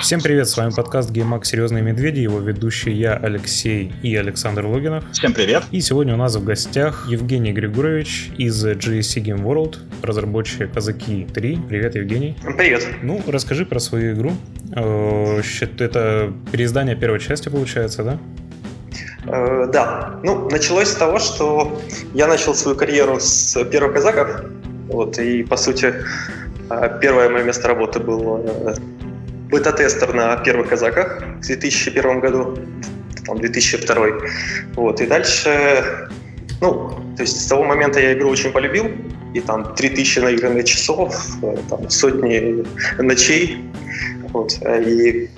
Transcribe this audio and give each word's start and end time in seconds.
Всем 0.00 0.22
привет, 0.22 0.48
с 0.48 0.56
вами 0.56 0.70
подкаст 0.74 1.10
GameMax 1.10 1.44
Серьезные 1.44 1.82
медведи, 1.82 2.20
его 2.20 2.38
ведущий 2.38 2.90
я, 2.90 3.16
Алексей 3.16 3.92
и 4.02 4.16
Александр 4.16 4.64
Логинов. 4.64 5.04
Всем 5.12 5.34
привет. 5.34 5.64
И 5.70 5.82
сегодня 5.82 6.14
у 6.14 6.16
нас 6.16 6.34
в 6.36 6.42
гостях 6.42 7.06
Евгений 7.06 7.52
Григорович 7.52 8.30
из 8.38 8.64
GSC 8.64 9.22
Game 9.22 9.42
World, 9.42 9.76
разработчик 10.02 10.72
Казаки 10.72 11.26
3. 11.34 11.58
Привет, 11.68 11.96
Евгений. 11.96 12.34
Привет. 12.56 12.82
Ну, 13.02 13.20
расскажи 13.26 13.66
про 13.66 13.78
свою 13.78 14.14
игру. 14.14 14.32
Э, 14.74 15.42
это 15.78 16.32
переиздание 16.50 16.96
первой 16.96 17.20
части, 17.20 17.50
получается, 17.50 18.02
да? 18.02 18.18
Э, 19.26 19.66
да. 19.70 20.18
Ну, 20.22 20.48
началось 20.48 20.88
с 20.88 20.94
того, 20.94 21.18
что 21.18 21.78
я 22.14 22.26
начал 22.26 22.54
свою 22.54 22.74
карьеру 22.74 23.20
с 23.20 23.62
первых 23.64 23.92
казаков. 23.92 24.44
Вот, 24.88 25.18
и, 25.18 25.42
по 25.42 25.58
сути, 25.58 25.92
э, 26.70 26.98
первое 27.02 27.28
мое 27.28 27.44
место 27.44 27.68
работы 27.68 28.00
было 28.00 28.74
бета-тестер 29.50 30.14
на 30.14 30.36
первых 30.36 30.68
казаках 30.68 31.22
в 31.40 31.46
2001 31.46 32.20
году, 32.20 32.58
там, 33.26 33.38
2002. 33.38 34.06
Вот, 34.74 35.00
и 35.00 35.06
дальше, 35.06 36.08
ну, 36.60 36.90
то 37.16 37.22
есть 37.22 37.40
с 37.40 37.46
того 37.46 37.64
момента 37.64 38.00
я 38.00 38.12
игру 38.12 38.30
очень 38.30 38.52
полюбил, 38.52 38.90
и 39.34 39.40
там 39.40 39.74
3000 39.74 40.18
наигранных 40.20 40.64
часов, 40.64 41.14
там, 41.68 41.90
сотни 41.90 42.64
ночей, 43.00 43.64
вот, 44.32 44.58
и, 44.64 45.28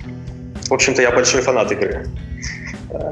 в 0.69 0.73
общем-то, 0.73 1.01
я 1.01 1.11
большой 1.11 1.41
фанат 1.41 1.71
игры. 1.71 2.07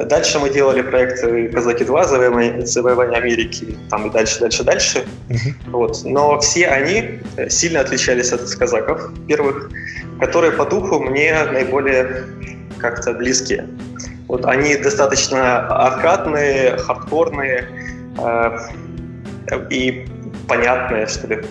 Дальше 0.05 0.39
мы 0.39 0.49
делали 0.49 0.81
проекты 0.81 1.49
«Казаки 1.49 1.83
2», 1.83 2.07
«Завоевание, 2.07 2.65
завоевание 2.65 3.17
Америки», 3.17 3.75
там 3.89 4.07
и 4.07 4.09
дальше, 4.11 4.39
дальше, 4.39 4.63
дальше. 4.63 5.05
Uh-huh. 5.29 5.71
Вот. 5.71 6.01
Но 6.03 6.39
все 6.39 6.67
они 6.67 7.19
сильно 7.49 7.79
отличались 7.79 8.31
от 8.31 8.47
казаков 8.55 9.11
первых 9.27 9.71
которые 10.21 10.51
по 10.51 10.65
духу 10.65 10.99
мне 10.99 11.35
наиболее 11.51 12.25
как-то 12.77 13.13
близкие. 13.13 13.67
Вот 14.27 14.45
они 14.45 14.75
достаточно 14.75 15.67
аркадные, 15.67 16.77
хардкорные 16.77 17.67
э, 18.19 18.57
и 19.71 20.07
понятные, 20.47 21.07
что 21.07 21.27
ли. 21.27 21.41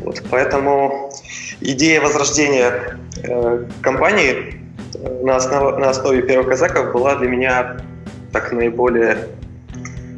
Вот, 0.00 0.22
поэтому 0.28 1.12
идея 1.60 2.00
возрождения 2.00 2.98
э, 3.22 3.64
компании 3.80 4.32
э, 4.32 4.63
на, 5.22 5.36
основ, 5.36 5.78
на 5.78 5.90
основе 5.90 6.22
первых 6.22 6.48
казаков 6.48 6.92
была 6.92 7.16
для 7.16 7.28
меня 7.28 7.76
так 8.32 8.52
наиболее 8.52 9.18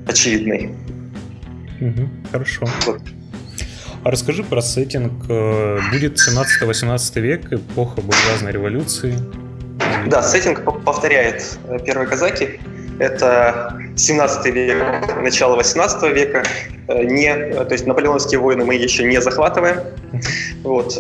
очевидной. 0.07 0.73
Угу, 1.81 2.09
хорошо. 2.33 2.67
Вот. 2.87 3.01
А 4.05 4.11
расскажи 4.11 4.45
про 4.45 4.63
сеттинг. 4.63 5.13
Э, 5.29 5.79
будет 5.93 6.17
17-18 6.17 7.21
век, 7.21 7.53
эпоха 7.53 8.01
буржуазной 8.01 8.53
революции. 8.53 9.19
Да, 10.07 10.23
сеттинг 10.23 10.63
повторяет 10.85 11.59
э, 11.69 11.79
первые 11.85 12.07
казаки. 12.09 12.61
Это 12.99 13.79
17 13.97 14.47
век, 14.47 15.23
начало 15.23 15.57
18 15.57 16.15
века. 16.15 16.43
Э, 16.89 17.03
не, 17.05 17.35
то 17.35 17.73
есть 17.73 17.87
наполеоновские 17.87 18.41
войны 18.41 18.65
мы 18.65 18.75
еще 18.75 19.05
не 19.05 19.21
захватываем. 19.21 19.81
Вот. 20.63 20.95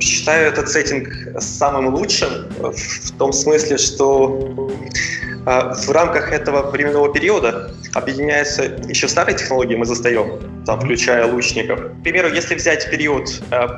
Считаю 0.00 0.48
этот 0.48 0.68
сеттинг 0.68 1.08
самым 1.40 1.94
лучшим 1.94 2.28
в 2.58 3.18
том 3.18 3.32
смысле, 3.32 3.78
что 3.78 4.70
в 5.44 5.90
рамках 5.90 6.32
этого 6.32 6.70
временного 6.70 7.12
периода 7.12 7.70
объединяются 7.94 8.64
еще 8.88 9.08
старые 9.08 9.36
технологии, 9.36 9.74
мы 9.74 9.86
застаем, 9.86 10.40
там, 10.66 10.80
включая 10.80 11.26
лучников. 11.26 11.80
К 11.80 12.02
примеру, 12.02 12.28
если 12.28 12.54
взять 12.54 12.90
период 12.90 13.28
э, 13.50 13.68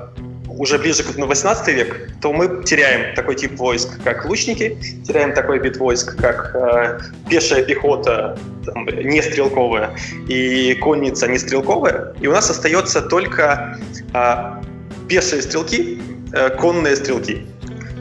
уже 0.63 0.79
ближе 0.79 1.03
к 1.03 1.19
18 1.19 1.75
век, 1.75 2.09
то 2.21 2.33
мы 2.33 2.63
теряем 2.63 3.17
такой 3.17 3.35
тип 3.35 3.59
войск, 3.59 4.01
как 4.05 4.25
лучники, 4.27 4.79
теряем 5.05 5.35
такой 5.35 5.59
вид 5.59 5.77
войск, 5.77 6.17
как 6.17 6.55
э, 6.55 7.01
пешая 7.29 7.65
пехота, 7.65 8.39
там, 8.65 8.87
не 8.87 9.21
стрелковая, 9.23 9.91
и 10.29 10.75
конница 10.75 11.27
не 11.27 11.39
стрелковая, 11.39 12.15
и 12.21 12.29
у 12.29 12.33
нас 12.33 12.49
остается 12.49 13.03
только 13.03 13.77
э, 14.15 14.63
пешие 15.09 15.43
стрелки, 15.43 16.01
э, 16.33 16.51
конные 16.51 16.95
стрелки 16.95 17.45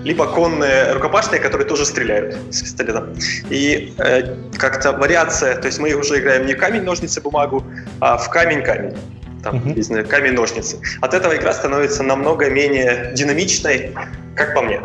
либо 0.04 0.26
конные 0.26 0.94
рукопашные, 0.94 1.40
которые 1.40 1.68
тоже 1.68 1.86
стреляют 1.86 2.36
с 2.50 2.64
пистолетом. 2.64 3.14
И 3.52 3.94
э, 4.00 4.36
как-то 4.58 4.94
вариация, 4.94 5.56
то 5.56 5.68
есть 5.68 5.78
мы 5.78 5.94
уже 5.94 6.20
играем 6.20 6.48
не 6.48 6.56
камень, 6.56 6.82
ножницы, 6.82 7.22
бумагу, 7.22 7.64
а 8.00 8.18
в 8.18 8.28
камень-камень. 8.32 8.98
Там, 9.44 9.56
uh-huh. 9.56 9.76
не 9.76 9.82
знаю, 9.82 10.08
камень-ножницы. 10.08 10.78
От 11.02 11.14
этого 11.14 11.36
игра 11.36 11.54
становится 11.54 12.04
намного 12.04 12.50
менее 12.50 13.12
динамичной, 13.16 13.92
как 14.36 14.54
по 14.54 14.62
мне. 14.62 14.82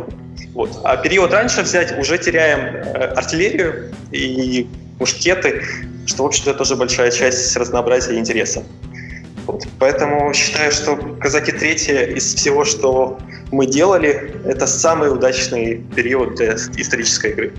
Вот. 0.55 0.81
А 0.85 0.97
период 0.97 1.33
раньше 1.33 1.63
взять, 1.63 1.99
уже 1.99 2.17
теряем 2.19 2.77
э, 2.77 3.13
артиллерию 3.15 3.93
и 4.13 4.67
мушкеты, 4.99 5.63
что, 6.07 6.23
в 6.23 6.27
общем-то, 6.27 6.55
тоже 6.55 6.77
большая 6.77 7.11
часть 7.11 7.57
разнообразия 7.57 8.15
и 8.15 8.19
интереса. 8.19 8.63
Вот. 9.47 9.65
Поэтому 9.79 10.33
считаю, 10.35 10.73
что 10.73 10.97
«Казаки 11.21 11.53
третьи» 11.53 12.17
из 12.17 12.35
всего, 12.35 12.65
что 12.65 13.19
мы 13.53 13.67
делали, 13.67 14.33
это 14.45 14.67
самый 14.67 15.13
удачный 15.13 15.85
период 15.95 16.35
для 16.37 16.55
исторической 16.55 17.31
игры. 17.33 17.53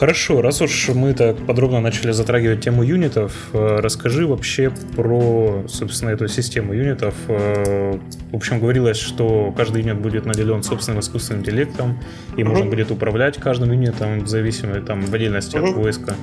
Хорошо, 0.00 0.40
раз 0.40 0.62
уж 0.62 0.88
мы 0.88 1.12
так 1.12 1.36
подробно 1.46 1.80
начали 1.80 2.12
затрагивать 2.12 2.62
тему 2.62 2.82
юнитов, 2.82 3.34
э, 3.52 3.80
расскажи 3.82 4.26
вообще 4.26 4.72
про, 4.96 5.62
собственно, 5.68 6.08
эту 6.08 6.26
систему 6.26 6.72
юнитов. 6.72 7.14
Э, 7.28 7.98
в 8.32 8.36
общем, 8.36 8.60
говорилось, 8.60 8.96
что 8.96 9.52
каждый 9.54 9.82
юнит 9.82 10.00
будет 10.00 10.24
наделен 10.24 10.62
собственным 10.62 11.00
искусственным 11.00 11.42
интеллектом, 11.42 12.00
и 12.34 12.40
mm-hmm. 12.40 12.44
можно 12.44 12.64
будет 12.64 12.90
управлять 12.90 13.36
каждым 13.36 13.72
юнитом 13.72 14.20
в 14.20 14.26
зависимости, 14.26 14.80
там, 14.86 15.02
в 15.02 15.12
отдельности 15.12 15.56
mm-hmm. 15.56 15.68
от 15.68 15.76
войска. 15.76 16.14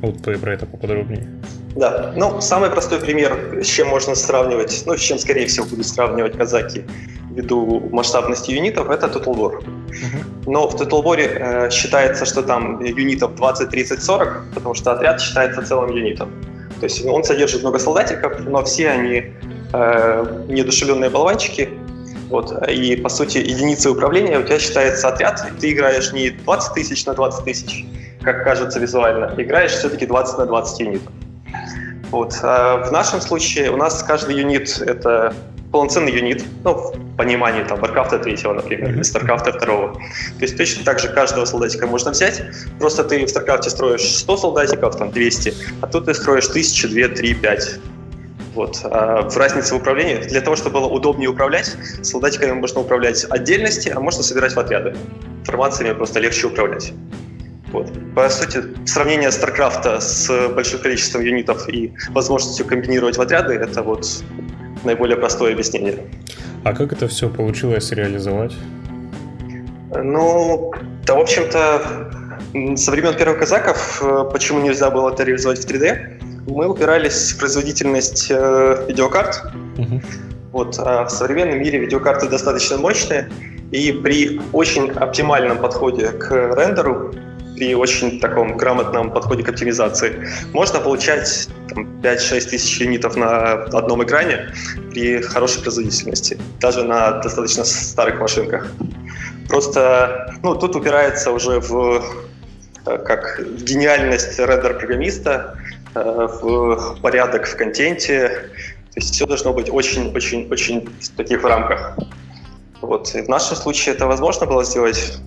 Вот 0.00 0.20
про 0.20 0.52
это 0.52 0.66
поподробнее. 0.66 1.28
Да, 1.76 2.12
ну, 2.16 2.40
самый 2.40 2.68
простой 2.68 2.98
пример, 2.98 3.60
с 3.62 3.66
чем 3.66 3.90
можно 3.90 4.16
сравнивать, 4.16 4.82
ну, 4.86 4.96
с 4.96 5.00
чем, 5.00 5.20
скорее 5.20 5.46
всего, 5.46 5.66
будут 5.66 5.86
сравнивать 5.86 6.36
казаки 6.36 6.82
ввиду 7.30 7.80
масштабности 7.92 8.50
юнитов, 8.50 8.90
это 8.90 9.06
Total 9.06 9.36
War. 9.36 9.64
Но 10.46 10.68
в 10.68 10.74
War 10.74 11.18
э, 11.18 11.70
считается, 11.70 12.24
что 12.24 12.42
там 12.42 12.82
юнитов 12.82 13.34
20, 13.34 13.70
30, 13.70 14.02
40, 14.02 14.44
потому 14.54 14.74
что 14.74 14.92
отряд 14.92 15.20
считается 15.20 15.62
целым 15.62 15.90
юнитом. 15.90 16.30
То 16.80 16.84
есть 16.84 17.04
он 17.06 17.24
содержит 17.24 17.62
много 17.62 17.78
солдатиков, 17.78 18.40
но 18.40 18.62
все 18.64 18.90
они 18.90 19.32
э, 19.72 20.44
неодушевленные 20.48 21.10
болванчики, 21.10 21.70
вот, 22.28 22.52
и, 22.68 22.96
по 22.96 23.08
сути, 23.08 23.38
единицей 23.38 23.92
управления 23.92 24.38
у 24.38 24.42
тебя 24.42 24.58
считается 24.58 25.08
отряд, 25.08 25.46
ты 25.60 25.72
играешь 25.72 26.12
не 26.12 26.30
20 26.30 26.74
тысяч 26.74 27.06
на 27.06 27.14
20 27.14 27.44
тысяч, 27.44 27.84
как 28.22 28.44
кажется 28.44 28.80
визуально, 28.80 29.34
играешь 29.36 29.72
все-таки 29.72 30.06
20 30.06 30.38
на 30.38 30.46
20 30.46 30.80
юнитов. 30.80 31.12
Вот. 32.14 32.38
А 32.44 32.76
в 32.76 32.92
нашем 32.92 33.20
случае 33.20 33.72
у 33.72 33.76
нас 33.76 34.00
каждый 34.04 34.36
юнит— 34.36 34.80
это 34.86 35.34
полноценный 35.72 36.12
юнит, 36.12 36.44
ну, 36.62 36.74
в 36.74 37.16
понимании 37.16 37.64
там 37.64 37.80
Warcraft 37.80 38.22
3, 38.22 38.52
например, 38.54 38.90
или 38.90 39.00
StarCraft 39.00 39.58
2. 39.58 39.58
То 39.58 39.98
есть 40.38 40.56
точно 40.56 40.84
так 40.84 41.00
же 41.00 41.08
каждого 41.08 41.44
солдатика 41.44 41.88
можно 41.88 42.12
взять, 42.12 42.40
просто 42.78 43.02
ты 43.02 43.26
в 43.26 43.28
StarCraft 43.28 43.68
строишь 43.68 44.02
100 44.02 44.36
солдатиков, 44.36 44.96
там 44.96 45.10
200, 45.10 45.54
а 45.80 45.88
тут 45.88 46.04
ты 46.04 46.14
строишь 46.14 46.48
1000, 46.48 46.86
2, 46.86 47.08
3, 47.16 47.34
5. 47.34 47.78
Вот. 48.54 48.78
А 48.84 49.28
в 49.28 49.36
разнице 49.36 49.74
в 49.74 49.78
управлении, 49.78 50.18
для 50.18 50.40
того, 50.40 50.54
чтобы 50.54 50.78
было 50.78 50.86
удобнее 50.86 51.28
управлять, 51.28 51.76
солдатиками 52.02 52.52
можно 52.52 52.82
управлять 52.82 53.26
отдельности, 53.28 53.88
а 53.88 53.98
можно 53.98 54.22
собирать 54.22 54.54
в 54.54 54.60
отряды. 54.60 54.94
Формациями 55.44 55.94
просто 55.94 56.20
легче 56.20 56.46
управлять. 56.46 56.92
Вот. 57.74 57.90
По 58.14 58.28
сути, 58.28 58.62
сравнение 58.86 59.30
StarCraft 59.30 60.00
с 60.00 60.48
большим 60.54 60.78
количеством 60.78 61.22
юнитов 61.22 61.68
и 61.68 61.92
возможностью 62.10 62.64
комбинировать 62.66 63.18
в 63.18 63.20
отряды— 63.20 63.54
это 63.54 63.82
вот 63.82 64.06
наиболее 64.84 65.16
простое 65.16 65.54
объяснение. 65.54 65.98
А 66.62 66.72
как 66.72 66.92
это 66.92 67.08
все 67.08 67.28
получилось 67.28 67.90
реализовать? 67.90 68.52
Ну, 69.92 70.72
да, 71.04 71.14
в 71.16 71.18
общем-то, 71.18 72.76
со 72.76 72.90
времен 72.92 73.16
первых 73.16 73.40
казаков, 73.40 74.00
э, 74.04 74.24
почему 74.32 74.60
нельзя 74.60 74.88
было 74.90 75.10
это 75.10 75.24
реализовать 75.24 75.58
в 75.58 75.68
3D, 75.68 76.46
мы 76.46 76.68
упирались 76.68 77.32
в 77.32 77.38
производительность 77.38 78.30
э, 78.30 78.84
видеокарт. 78.88 79.52
Угу. 79.78 80.00
Вот, 80.52 80.76
а 80.78 81.06
в 81.06 81.10
современном 81.10 81.58
мире 81.58 81.80
видеокарты 81.80 82.28
достаточно 82.28 82.76
мощные, 82.76 83.28
и 83.72 83.90
при 83.90 84.40
очень 84.52 84.90
оптимальном 84.92 85.58
подходе 85.58 86.10
к 86.10 86.30
рендеру 86.30 87.12
при 87.54 87.74
очень 87.74 88.20
таком 88.20 88.56
грамотном 88.56 89.10
подходе 89.10 89.42
к 89.42 89.48
оптимизации 89.48 90.28
можно 90.52 90.80
получать 90.80 91.48
5-6 91.68 92.50
тысяч 92.50 92.80
юнитов 92.80 93.16
на 93.16 93.52
одном 93.52 94.02
экране 94.04 94.52
при 94.90 95.20
хорошей 95.20 95.62
производительности, 95.62 96.38
даже 96.60 96.84
на 96.84 97.20
достаточно 97.22 97.64
старых 97.64 98.20
машинках. 98.20 98.70
Просто 99.48 100.34
ну, 100.42 100.54
тут 100.54 100.76
упирается 100.76 101.30
уже 101.30 101.60
в 101.60 102.02
э, 102.86 102.98
как 102.98 103.38
в 103.38 103.62
гениальность 103.62 104.38
рендер-программиста, 104.38 105.58
э, 105.94 106.28
в 106.42 106.98
порядок 107.02 107.46
в 107.46 107.56
контенте. 107.56 108.50
То 108.92 109.00
есть 109.00 109.14
все 109.14 109.26
должно 109.26 109.52
быть 109.52 109.70
очень-очень-очень 109.70 110.88
в 111.00 111.16
таких 111.16 111.42
рамках. 111.44 111.98
Вот. 112.80 113.14
И 113.14 113.22
в 113.22 113.28
нашем 113.28 113.56
случае 113.56 113.94
это 113.94 114.06
возможно 114.06 114.46
было 114.46 114.64
сделать 114.64 115.18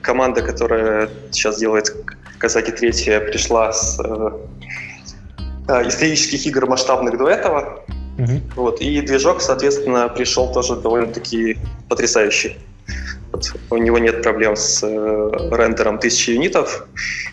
команда, 0.00 0.42
которая 0.42 1.08
сейчас 1.30 1.58
делает 1.58 1.94
Казаки 2.38 2.72
третья, 2.72 3.20
пришла 3.20 3.72
с 3.72 3.98
исторических 5.68 6.46
игр 6.46 6.66
масштабных 6.66 7.16
до 7.16 7.28
этого. 7.28 7.84
Угу. 8.18 8.40
Вот, 8.56 8.80
и 8.80 9.00
движок, 9.00 9.40
соответственно, 9.40 10.08
пришел 10.08 10.52
тоже 10.52 10.76
довольно-таки 10.76 11.58
потрясающий. 11.88 12.58
Вот, 13.32 13.52
у 13.70 13.76
него 13.78 13.98
нет 13.98 14.22
проблем 14.22 14.54
с 14.54 14.82
э, 14.84 15.30
рендером 15.50 15.96
1000 15.96 16.32
юнитов. 16.32 16.86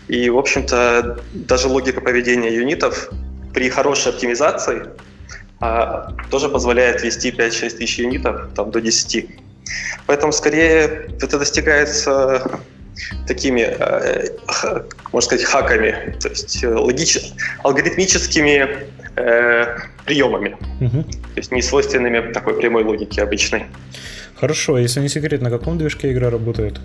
И, 0.08 0.30
в 0.30 0.38
общем-то, 0.38 1.20
даже 1.34 1.68
логика 1.68 2.02
поведения 2.02 2.54
юнитов 2.56 3.10
при 3.54 3.70
хорошей 3.70 4.12
оптимизации 4.12 4.88
а, 5.60 6.14
тоже 6.32 6.50
позволяет 6.50 7.04
вести 7.04 7.30
5-6 7.30 7.78
тысяч 7.78 8.00
юнитов 8.00 8.50
там, 8.56 8.72
до 8.72 8.82
10. 8.82 9.30
Поэтому, 10.08 10.32
скорее, 10.32 11.10
это 11.22 11.40
достигается 11.40 12.62
такими, 13.28 13.62
э, 13.62 14.28
можно 15.12 15.22
сказать, 15.22 15.46
хаками, 15.46 16.16
то 16.20 16.30
есть 16.30 16.64
э, 16.64 16.74
логич... 16.74 17.18
алгоритмическими 17.64 18.70
э, 19.16 19.78
приемами, 20.06 20.58
угу. 20.80 21.04
то 21.04 21.38
есть 21.38 21.52
не 21.52 21.62
свойственными 21.62 22.32
такой 22.34 22.54
прямой 22.60 22.84
логике 22.84 23.24
обычной. 23.24 23.66
Хорошо, 24.40 24.78
если 24.78 25.02
не 25.02 25.10
секрет, 25.10 25.42
на 25.42 25.50
каком 25.50 25.78
движке 25.78 26.12
игра 26.12 26.30
работает? 26.30 26.80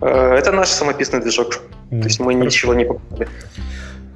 Э, 0.00 0.34
это 0.38 0.52
наш 0.52 0.68
самописный 0.68 1.20
движок, 1.20 1.62
mm, 1.90 2.00
то 2.00 2.06
есть 2.06 2.20
мы 2.20 2.32
хорошо. 2.32 2.44
ничего 2.44 2.74
не 2.74 2.84
покупали. 2.84 3.28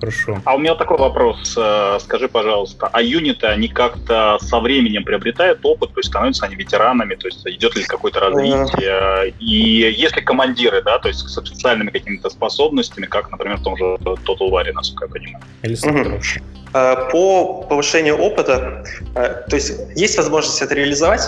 Хорошо. 0.00 0.40
А 0.44 0.54
у 0.54 0.58
меня 0.58 0.74
такой 0.74 0.96
вопрос. 0.96 1.54
Э, 1.56 1.98
скажи, 2.00 2.28
пожалуйста, 2.28 2.88
а 2.92 3.02
юниты, 3.02 3.46
они 3.46 3.68
как-то 3.68 4.38
со 4.40 4.60
временем 4.60 5.04
приобретают 5.04 5.60
опыт, 5.64 5.92
то 5.92 6.00
есть 6.00 6.10
становятся 6.10 6.46
они 6.46 6.54
ветеранами, 6.54 7.14
то 7.16 7.26
есть 7.26 7.46
идет 7.46 7.76
ли 7.76 7.82
какое-то 7.84 8.20
развитие? 8.20 9.34
И 9.40 9.92
есть 9.98 10.16
ли 10.16 10.22
командиры, 10.22 10.82
да, 10.82 10.98
то 10.98 11.08
есть 11.08 11.20
с 11.20 11.34
специальными 11.34 11.90
какими-то 11.90 12.30
способностями, 12.30 13.06
как, 13.06 13.30
например, 13.30 13.56
в 13.58 13.62
том 13.62 13.76
же 13.76 13.84
Total 13.84 14.50
War, 14.50 14.72
насколько 14.72 15.06
я 15.06 15.10
понимаю? 15.10 15.44
Или 15.62 15.76
угу. 15.82 16.20
По 16.72 17.62
повышению 17.62 18.18
опыта, 18.18 18.84
э, 19.14 19.42
то 19.48 19.56
есть 19.56 19.72
есть 19.96 20.16
возможность 20.16 20.62
это 20.62 20.74
реализовать, 20.74 21.22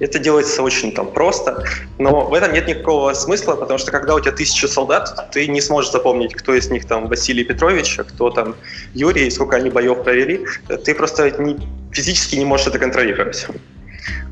это 0.00 0.18
делается 0.18 0.62
очень 0.62 0.92
там 0.92 1.12
просто, 1.12 1.64
но 1.98 2.26
в 2.26 2.34
этом 2.34 2.52
нет 2.52 2.66
никакого 2.66 3.12
смысла, 3.14 3.56
потому 3.56 3.78
что 3.78 3.90
когда 3.90 4.14
у 4.14 4.20
тебя 4.20 4.32
тысяча 4.32 4.68
солдат, 4.68 5.30
ты 5.32 5.46
не 5.46 5.60
сможешь 5.60 5.90
запомнить, 5.90 6.34
кто 6.34 6.54
из 6.54 6.70
них 6.70 6.86
там 6.86 7.08
Василий 7.08 7.44
Петрович, 7.44 7.98
а 7.98 8.04
кто 8.04 8.30
там 8.30 8.54
Юрий, 8.94 9.30
сколько 9.30 9.56
они 9.56 9.70
боев 9.70 10.02
провели. 10.02 10.46
Ты 10.84 10.94
просто 10.94 11.30
не, 11.30 11.58
физически 11.92 12.36
не 12.36 12.44
можешь 12.44 12.66
это 12.66 12.78
контролировать. 12.78 13.46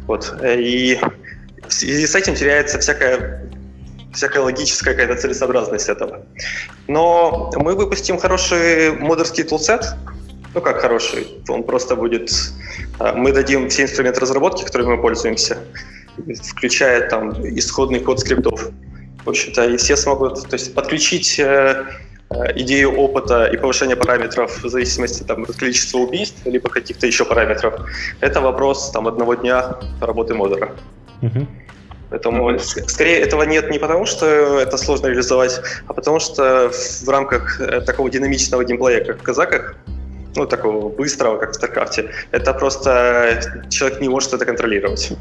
Вот. 0.06 0.34
И 0.42 0.98
в 1.68 1.72
связи 1.72 2.06
с 2.06 2.14
этим 2.14 2.34
теряется 2.34 2.78
всякая 2.78 3.48
всякая 4.12 4.40
логическая 4.40 4.94
какая-то 4.94 5.20
целесообразность 5.20 5.88
этого. 5.88 6.26
Но 6.88 7.52
мы 7.54 7.74
выпустим 7.74 8.18
хороший 8.18 8.92
модерский 8.92 9.44
тулсет, 9.44 9.84
ну 10.54 10.60
как 10.60 10.80
хороший, 10.80 11.26
он 11.48 11.62
просто 11.62 11.96
будет... 11.96 12.30
А, 12.98 13.12
мы 13.12 13.32
дадим 13.32 13.68
все 13.68 13.82
инструменты 13.82 14.20
разработки, 14.20 14.64
которыми 14.64 14.96
мы 14.96 15.02
пользуемся, 15.02 15.58
включая 16.42 17.08
там 17.08 17.30
исходный 17.56 18.00
код 18.00 18.20
скриптов. 18.20 18.70
В 19.24 19.28
общем-то, 19.28 19.66
и 19.66 19.76
все 19.76 19.96
смогут 19.96 20.48
то 20.48 20.54
есть, 20.54 20.74
подключить 20.74 21.38
э, 21.38 21.84
э, 22.30 22.34
идею 22.56 22.92
опыта 22.96 23.44
и 23.44 23.56
повышения 23.58 23.96
параметров 23.96 24.64
в 24.64 24.68
зависимости 24.68 25.22
там, 25.22 25.44
от 25.44 25.56
количества 25.56 25.98
убийств, 25.98 26.38
либо 26.46 26.68
каких-то 26.70 27.06
еще 27.06 27.24
параметров. 27.24 27.74
Это 28.20 28.40
вопрос 28.40 28.90
там, 28.92 29.06
одного 29.06 29.34
дня 29.34 29.76
работы 30.00 30.34
модера. 30.34 30.74
Угу. 31.20 31.46
Поэтому 32.08 32.50
mm-hmm. 32.50 32.88
скорее 32.88 33.20
этого 33.20 33.44
нет 33.44 33.70
не 33.70 33.78
потому, 33.78 34.04
что 34.04 34.26
это 34.58 34.76
сложно 34.78 35.06
реализовать, 35.06 35.60
а 35.86 35.92
потому 35.92 36.18
что 36.18 36.70
в 36.70 37.08
рамках 37.08 37.60
э, 37.60 37.82
такого 37.82 38.10
динамичного 38.10 38.64
геймплея, 38.64 39.04
как 39.04 39.20
в 39.20 39.22
казаках, 39.22 39.76
ну, 40.36 40.46
такого 40.46 40.88
быстрого, 40.88 41.38
как 41.38 41.54
в 41.54 41.62
StarCraft. 41.62 42.10
Это 42.30 42.54
просто 42.54 43.40
человек 43.70 44.00
не 44.00 44.08
может 44.08 44.32
это 44.32 44.44
контролировать. 44.44 45.12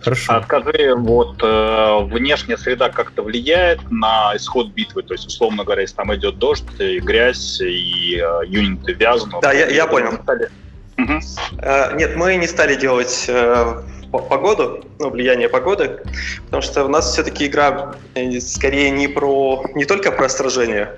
Хорошо. 0.00 0.34
А 0.34 0.42
скажи, 0.42 0.94
вот 0.94 1.42
э, 1.42 1.98
внешняя 2.04 2.56
среда 2.56 2.88
как-то 2.88 3.22
влияет 3.22 3.80
на 3.90 4.32
исход 4.36 4.68
битвы? 4.68 5.02
То 5.02 5.14
есть, 5.14 5.26
условно 5.26 5.64
говоря, 5.64 5.82
если 5.82 5.96
там 5.96 6.14
идет 6.14 6.38
дождь, 6.38 6.64
и 6.78 7.00
грязь, 7.00 7.60
и 7.60 8.16
э, 8.16 8.46
юниты 8.46 8.92
вязанут. 8.92 9.42
Да, 9.42 9.52
я, 9.52 9.66
я 9.68 9.86
понял. 9.86 10.12
Угу. 10.98 11.20
Э, 11.62 11.96
нет, 11.96 12.16
мы 12.16 12.36
не 12.36 12.46
стали 12.46 12.76
делать 12.76 13.26
э, 13.28 13.82
погоду, 14.10 14.84
ну, 14.98 15.10
влияние 15.10 15.48
погоды, 15.48 16.00
потому 16.46 16.62
что 16.62 16.84
у 16.84 16.88
нас 16.88 17.12
все-таки 17.12 17.46
игра 17.46 17.94
э, 18.14 18.40
скорее 18.40 18.90
не 18.90 19.08
про 19.08 19.64
не 19.74 19.84
только 19.84 20.12
про 20.12 20.28
сражение, 20.28 20.96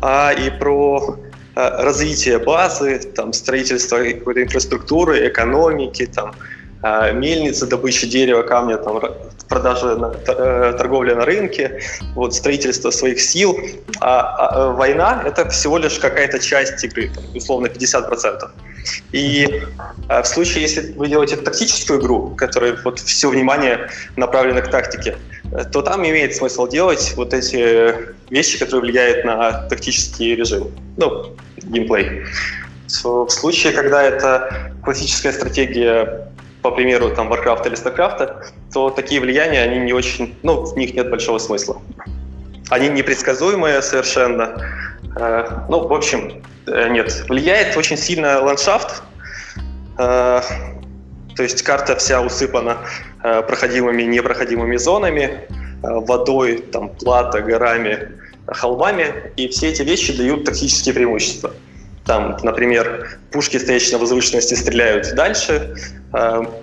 а 0.00 0.32
и 0.32 0.50
про 0.50 1.18
развитие 1.58 2.38
базы, 2.38 3.00
там, 3.16 3.32
строительство 3.32 3.98
какой-то 3.98 4.42
инфраструктуры, 4.42 5.26
экономики, 5.26 6.06
там, 6.06 6.36
э, 6.84 7.12
мельницы, 7.12 7.66
добыча 7.66 8.06
дерева, 8.06 8.42
камня, 8.42 8.76
там, 8.76 9.00
продажа, 9.48 9.98
э, 10.28 10.74
торговля 10.78 11.16
на 11.16 11.24
рынке, 11.24 11.80
вот, 12.14 12.34
строительство 12.34 12.90
своих 12.90 13.20
сил. 13.20 13.58
А, 14.00 14.20
а 14.20 14.72
война— 14.72 15.22
это 15.26 15.48
всего 15.48 15.78
лишь 15.78 15.98
какая-то 15.98 16.38
часть 16.38 16.84
игры, 16.84 17.10
там, 17.14 17.24
условно 17.34 17.66
50%. 17.66 18.50
И 19.12 19.62
в 20.08 20.24
случае, 20.24 20.62
если 20.62 20.92
вы 20.92 21.08
делаете 21.08 21.36
тактическую 21.36 22.00
игру, 22.00 22.26
в 22.26 22.36
которой 22.36 22.76
вот 22.84 22.98
все 23.00 23.28
внимание 23.28 23.90
направлено 24.16 24.60
к 24.62 24.70
тактике, 24.70 25.16
то 25.72 25.82
там 25.82 26.02
имеет 26.06 26.34
смысл 26.34 26.68
делать 26.68 27.14
вот 27.16 27.32
эти 27.32 27.94
вещи, 28.30 28.58
которые 28.58 28.90
влияют 28.90 29.24
на 29.24 29.62
тактический 29.68 30.34
режим. 30.34 30.70
Ну, 30.96 31.36
геймплей. 31.56 32.24
В 32.86 33.28
случае, 33.28 33.72
когда 33.72 34.02
это 34.02 34.72
классическая 34.82 35.32
стратегия, 35.32 36.28
по 36.62 36.70
примеру, 36.70 37.10
там, 37.14 37.32
Warcraft 37.32 37.66
или 37.66 37.76
StarCraft, 37.76 38.46
то 38.72 38.90
такие 38.90 39.20
влияния, 39.20 39.62
они 39.62 39.78
не 39.78 39.92
очень, 39.92 40.36
ну, 40.42 40.62
в 40.62 40.76
них 40.76 40.94
нет 40.94 41.08
большого 41.10 41.38
смысла. 41.38 41.80
Они 42.70 42.88
непредсказуемые 42.88 43.80
совершенно. 43.80 44.54
Э, 45.18 45.64
ну, 45.68 45.86
в 45.86 45.92
общем, 45.92 46.42
э, 46.66 46.88
нет. 46.88 47.24
Влияет 47.28 47.76
очень 47.76 47.96
сильно 47.96 48.40
ландшафт, 48.40 49.02
э, 49.98 50.40
то 51.36 51.42
есть 51.42 51.62
карта 51.62 51.96
вся 51.96 52.20
усыпана 52.20 52.78
проходимыми 53.20 54.02
и 54.02 54.06
непроходимыми 54.06 54.76
зонами, 54.76 55.48
водой, 55.82 56.58
там, 56.72 56.88
плата, 56.88 57.40
горами, 57.40 58.12
холмами, 58.46 59.32
и 59.36 59.48
все 59.48 59.70
эти 59.70 59.82
вещи 59.82 60.16
дают 60.16 60.44
тактические 60.44 60.94
преимущества. 60.94 61.52
Там, 62.04 62.36
например, 62.42 63.18
пушки, 63.32 63.56
стоящие 63.56 63.94
на 63.94 63.98
возвышенности, 63.98 64.54
стреляют 64.54 65.14
дальше, 65.14 65.74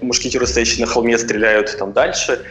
мушкетеры, 0.01 0.47
стоящие 0.47 0.85
на 0.85 0.91
холме, 0.91 1.17
стреляют 1.17 1.77
там 1.77 1.91
дальше, 1.91 2.45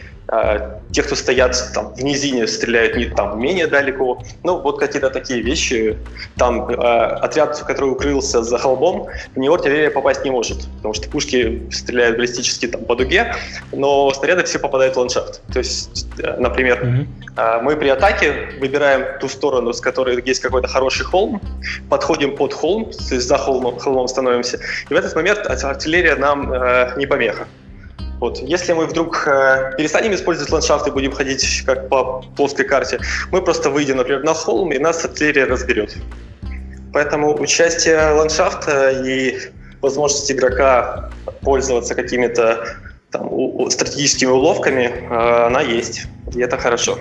те, 0.91 1.03
кто 1.03 1.15
стоят 1.15 1.55
там 1.73 1.93
в 1.93 2.03
низине, 2.03 2.47
стреляют 2.47 2.95
не 2.95 3.05
там 3.05 3.39
менее 3.39 3.67
далеко. 3.67 4.23
Ну, 4.43 4.59
вот 4.61 4.79
какие-то 4.79 5.09
такие 5.09 5.41
вещи. 5.41 5.97
Там 6.37 6.69
э, 6.69 6.73
отряд, 6.73 7.59
который 7.61 7.91
укрылся 7.91 8.43
за 8.43 8.57
холмом, 8.57 9.07
в 9.35 9.39
него 9.39 9.55
артиллерия 9.55 9.91
попасть 9.91 10.23
не 10.25 10.31
может, 10.31 10.67
потому 10.77 10.93
что 10.93 11.09
пушки 11.09 11.67
стреляют 11.71 12.17
баллистически 12.17 12.67
там 12.67 12.85
по 12.85 12.95
дуге, 12.95 13.35
но 13.71 14.11
снаряды 14.13 14.43
все 14.43 14.59
попадают 14.59 14.95
в 14.95 14.99
ландшафт. 14.99 15.41
То 15.51 15.59
есть, 15.59 16.07
э, 16.19 16.37
например, 16.39 16.83
mm-hmm. 16.83 17.07
э, 17.37 17.61
мы 17.61 17.75
при 17.75 17.89
атаке 17.89 18.49
выбираем 18.59 19.19
ту 19.19 19.27
сторону, 19.27 19.73
с 19.73 19.81
которой 19.81 20.21
есть 20.25 20.41
какой-то 20.41 20.67
хороший 20.67 21.05
холм, 21.05 21.41
подходим 21.89 22.35
под 22.35 22.53
холм, 22.53 22.85
то 22.85 23.15
есть 23.15 23.27
за 23.27 23.37
холмом, 23.37 23.79
холмом 23.79 24.07
становимся, 24.07 24.59
и 24.89 24.93
в 24.93 24.97
этот 24.97 25.15
момент 25.15 25.39
артиллерия 25.45 26.15
нам 26.15 26.51
э, 26.51 26.93
не 26.97 27.05
помеха. 27.05 27.47
Вот. 28.19 28.39
Если 28.39 28.73
мы 28.73 28.85
вдруг 28.85 29.27
э, 29.27 29.73
перестанем 29.77 30.13
использовать 30.13 30.51
ландшафт 30.51 30.87
и 30.87 30.91
будем 30.91 31.11
ходить 31.11 31.63
как 31.65 31.89
по 31.89 32.21
плоской 32.35 32.65
карте, 32.65 32.99
мы 33.31 33.41
просто 33.41 33.69
выйдем, 33.69 33.97
например, 33.97 34.23
на 34.23 34.33
холм, 34.33 34.71
и 34.71 34.79
нас 34.79 35.03
артиллерия 35.03 35.45
разберет. 35.45 35.95
Поэтому 36.93 37.37
участие 37.39 38.11
ландшафта 38.11 38.91
и 39.05 39.37
возможность 39.81 40.31
игрока 40.31 41.11
пользоваться 41.41 41.93
какими-то 41.93 42.65
там, 43.11 43.27
у, 43.29 43.69
стратегическими 43.69 44.29
уловками, 44.29 44.83
э, 44.83 45.45
она 45.47 45.61
есть. 45.61 46.07
И 46.33 46.39
это 46.39 46.57
хорошо. 46.57 46.97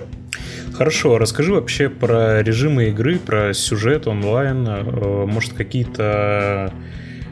Хорошо, 0.74 1.18
расскажи 1.18 1.52
вообще 1.52 1.88
про 1.88 2.42
режимы 2.42 2.88
игры, 2.88 3.20
про 3.20 3.54
сюжет 3.54 4.08
онлайн, 4.08 4.66
э, 4.66 5.24
может 5.26 5.52
какие-то 5.52 6.72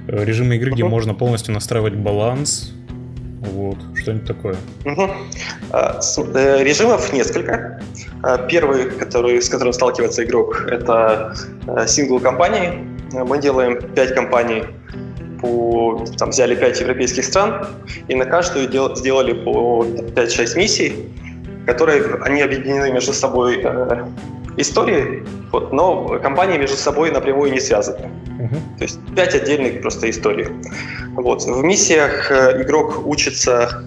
э, 0.07 0.25
режимы 0.25 0.57
игры, 0.57 0.71
где 0.71 0.85
можно 0.85 1.15
полностью 1.15 1.53
настраивать 1.53 1.95
баланс, 1.95 2.73
вот, 3.43 3.77
что-нибудь 3.97 4.27
такое. 4.27 4.57
Угу. 4.85 5.11
Режимов 6.63 7.13
несколько. 7.13 7.81
А, 8.23 8.39
первый, 8.39 8.91
который, 8.91 9.43
с 9.43 9.49
которым 9.49 9.73
сталкивается 9.73 10.25
игрок, 10.25 10.67
это 10.71 11.35
а, 11.67 11.87
сингл 11.87 12.21
компании. 12.21 12.87
Мы 13.13 13.39
делаем 13.39 13.81
5 13.95 14.15
компаний 14.15 14.65
по, 15.41 16.05
там, 16.19 16.31
взяли 16.31 16.55
5 16.55 16.81
европейских 16.81 17.25
стран 17.25 17.67
и 18.07 18.15
на 18.15 18.27
каждую 18.27 18.69
дел, 18.69 18.95
сделали 18.95 19.33
по 19.33 19.85
5-6 19.85 20.57
миссий. 20.57 21.09
которые 21.67 22.03
они 22.25 22.43
объединены 22.43 22.91
между 22.93 23.13
собой 23.13 23.61
э, 23.63 24.05
историей, 24.57 25.25
вот, 25.51 25.73
но 25.73 26.19
компании 26.21 26.59
между 26.59 26.77
собой 26.77 27.11
напрямую 27.11 27.53
не 27.53 27.61
связаны. 27.61 28.11
То 28.79 28.85
есть 28.85 28.99
пять 29.15 29.35
отдельных 29.35 29.83
просто 29.83 30.11
историй. 30.11 30.49
Вот. 31.15 31.45
В 31.45 31.63
миссиях 31.63 32.31
э, 32.31 32.63
игрок 32.63 33.07
учится, 33.07 33.85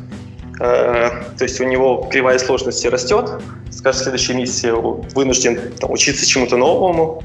э, 0.59 1.09
то 1.37 1.43
есть 1.43 1.59
у 1.59 1.65
него 1.65 2.07
кривая 2.09 2.39
сложности 2.39 2.87
растет, 2.87 3.41
с 3.69 3.81
каждой 3.81 4.03
следующей 4.03 4.33
миссии 4.33 4.71
вынужден 5.13 5.59
там, 5.79 5.91
учиться 5.91 6.25
чему-то 6.25 6.55
новому. 6.55 7.21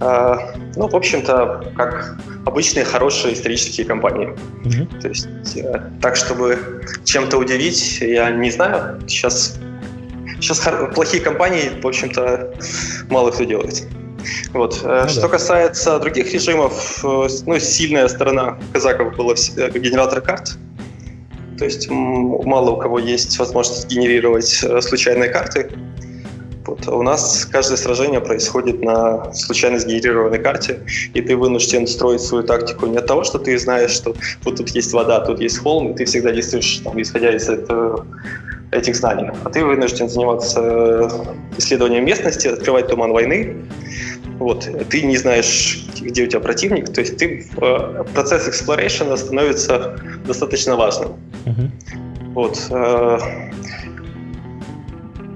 Э, 0.00 0.36
ну, 0.76 0.88
в 0.88 0.96
общем-то, 0.96 1.72
как 1.76 2.16
обычные 2.46 2.84
хорошие 2.84 3.34
исторические 3.34 3.86
компании. 3.86 4.30
Uh-huh. 4.64 5.00
То 5.00 5.08
есть 5.08 5.28
э, 5.56 5.82
так, 6.00 6.16
чтобы 6.16 6.82
чем-то 7.04 7.36
удивить, 7.36 8.00
я 8.00 8.30
не 8.30 8.50
знаю. 8.50 9.00
Сейчас 9.06 9.58
Сейчас 10.40 10.66
плохие 10.94 11.22
компании, 11.22 11.70
в 11.82 11.86
общем-то, 11.86 12.54
мало 13.10 13.30
кто 13.30 13.44
делает. 13.44 13.86
Вот. 14.52 14.80
Э, 14.84 15.02
ну, 15.04 15.08
Что 15.08 15.22
да. 15.22 15.28
касается 15.28 15.98
других 15.98 16.32
режимов, 16.32 17.04
э, 17.04 17.28
ну, 17.46 17.58
сильная 17.58 18.08
сторона 18.08 18.58
казаков 18.72 19.16
была 19.16 19.34
э, 19.34 19.78
генератор 19.78 20.20
карт. 20.20 20.52
То 21.58 21.64
есть 21.64 21.88
мало 21.90 22.70
у 22.70 22.76
кого 22.78 22.98
есть 22.98 23.38
возможность 23.38 23.86
генерировать 23.88 24.64
случайные 24.82 25.28
карты. 25.28 25.70
Вот. 26.66 26.86
А 26.86 26.94
у 26.94 27.02
нас 27.02 27.44
каждое 27.44 27.76
сражение 27.76 28.20
происходит 28.20 28.82
на 28.82 29.32
случайно 29.34 29.78
сгенерированной 29.78 30.38
карте, 30.38 30.80
и 31.12 31.20
ты 31.20 31.36
вынужден 31.36 31.86
строить 31.86 32.22
свою 32.22 32.44
тактику 32.44 32.86
не 32.86 32.96
от 32.96 33.06
того, 33.06 33.24
что 33.24 33.38
ты 33.38 33.58
знаешь, 33.58 33.90
что 33.90 34.14
вот 34.44 34.56
тут 34.56 34.70
есть 34.70 34.92
вода, 34.92 35.20
тут 35.20 35.40
есть 35.40 35.58
холм, 35.58 35.92
и 35.92 35.96
ты 35.96 36.04
всегда 36.06 36.32
действуешь, 36.32 36.80
там, 36.84 37.00
исходя 37.00 37.34
из 37.34 37.48
этого 37.48 38.06
этих 38.72 38.96
знаний. 38.96 39.30
А 39.44 39.50
ты 39.50 39.64
вынужден 39.64 40.08
заниматься 40.08 40.60
э, 40.62 41.08
исследованием 41.58 42.04
местности, 42.04 42.48
открывать 42.48 42.88
туман 42.88 43.12
войны. 43.12 43.56
Вот. 44.38 44.68
Ты 44.88 45.02
не 45.02 45.16
знаешь, 45.16 45.86
где 46.00 46.24
у 46.24 46.26
тебя 46.26 46.40
противник. 46.40 46.92
То 46.92 47.00
есть 47.00 47.16
ты, 47.16 47.46
э, 47.56 48.04
процесс 48.14 48.48
exploration 48.48 49.16
становится 49.16 49.98
достаточно 50.26 50.76
важным. 50.76 51.12
Uh-huh. 51.44 51.70
Вот. 52.34 52.70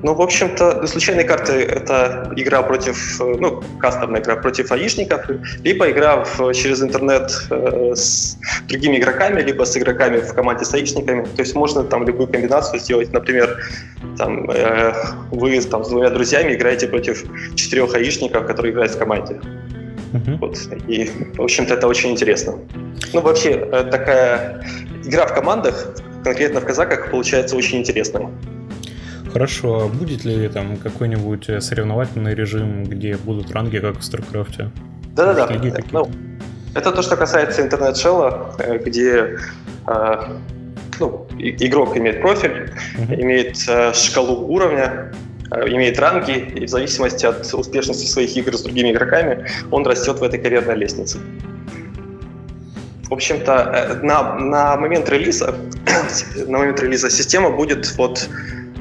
Ну, 0.04 0.12
в 0.12 0.20
общем-то, 0.20 0.86
случайные 0.86 1.24
карты— 1.24 1.52
это 1.76 2.30
игра 2.36 2.62
против, 2.62 3.18
э, 3.22 3.36
ну, 3.40 3.62
кастомная 3.80 4.20
игра 4.20 4.36
против 4.36 4.70
аишников, 4.70 5.30
либо 5.62 5.90
игра 5.90 6.22
в, 6.22 6.52
через 6.52 6.82
интернет 6.82 7.32
э, 7.50 7.94
с 7.96 8.36
другими 8.68 8.98
игроками, 8.98 9.40
либо 9.40 9.64
с 9.64 9.74
игроками 9.78 10.18
в 10.18 10.34
команде 10.34 10.66
с 10.66 10.74
аишниками. 10.74 11.24
То 11.24 11.40
есть 11.40 11.54
можно 11.54 11.84
там 11.84 12.06
любую 12.06 12.28
комбинацию 12.28 12.80
сделать. 12.80 13.14
Например, 13.14 13.58
там, 14.18 14.50
э, 14.50 14.92
вы 15.30 15.58
там, 15.62 15.82
с 15.82 15.88
двумя 15.88 16.10
друзьями 16.10 16.52
играете 16.52 16.86
против 16.86 17.24
четырех 17.54 17.94
аишников, 17.94 18.46
которые 18.46 18.74
играют 18.74 18.92
в 18.92 18.98
команде. 18.98 19.40
Uh-huh. 20.12 20.38
Вот. 20.38 20.58
И, 20.86 21.10
в 21.38 21.42
общем-то, 21.42 21.72
это 21.72 21.88
очень 21.88 22.10
интересно. 22.10 22.58
Ну, 23.14 23.22
вообще, 23.22 23.56
такая 23.90 24.62
игра 25.02 25.26
в 25.26 25.32
командах, 25.34 25.96
конкретно 26.22 26.60
в 26.60 26.66
казаках, 26.66 27.10
получается 27.10 27.56
очень 27.56 27.78
интересная. 27.78 28.28
Хорошо, 29.34 29.82
а 29.82 29.88
будет 29.88 30.24
ли 30.24 30.48
там 30.48 30.76
какой-нибудь 30.76 31.48
э, 31.48 31.60
соревновательный 31.60 32.36
режим, 32.36 32.84
где 32.84 33.16
будут 33.16 33.50
ранги, 33.50 33.78
как 33.78 33.96
в 33.96 34.00
StarCraft? 34.00 34.70
Да-да-да. 35.16 35.60
Ну, 35.90 36.08
это 36.72 36.92
то, 36.92 37.02
что 37.02 37.16
касается 37.16 37.62
интернет-шелла, 37.62 38.54
э, 38.60 38.78
где 38.78 39.36
э, 39.88 40.16
ну, 41.00 41.26
игрок 41.38 41.96
имеет 41.96 42.20
профиль, 42.20 42.70
uh-huh. 42.96 43.22
имеет 43.22 43.58
э, 43.68 43.92
шкалу 43.92 44.46
уровня, 44.46 45.12
э, 45.50 45.68
имеет 45.68 45.98
ранги, 45.98 46.38
и 46.54 46.66
в 46.66 46.68
зависимости 46.68 47.26
от 47.26 47.52
успешности 47.54 48.06
своих 48.06 48.36
игр 48.36 48.56
с 48.56 48.62
другими 48.62 48.92
игроками, 48.92 49.48
он 49.72 49.84
растет 49.84 50.20
в 50.20 50.22
этой 50.22 50.38
карьерной 50.38 50.76
лестнице. 50.76 51.18
В 53.08 53.12
общем-то, 53.12 53.52
э, 53.52 53.94
на, 54.06 54.38
на 54.38 54.76
момент 54.76 55.08
релиза, 55.08 55.56
на 56.46 56.58
момент 56.58 56.80
релиза 56.80 57.10
система 57.10 57.50
будет 57.50 57.96
вот 57.96 58.28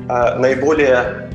э, 0.09 0.35
наиболее 0.35 1.29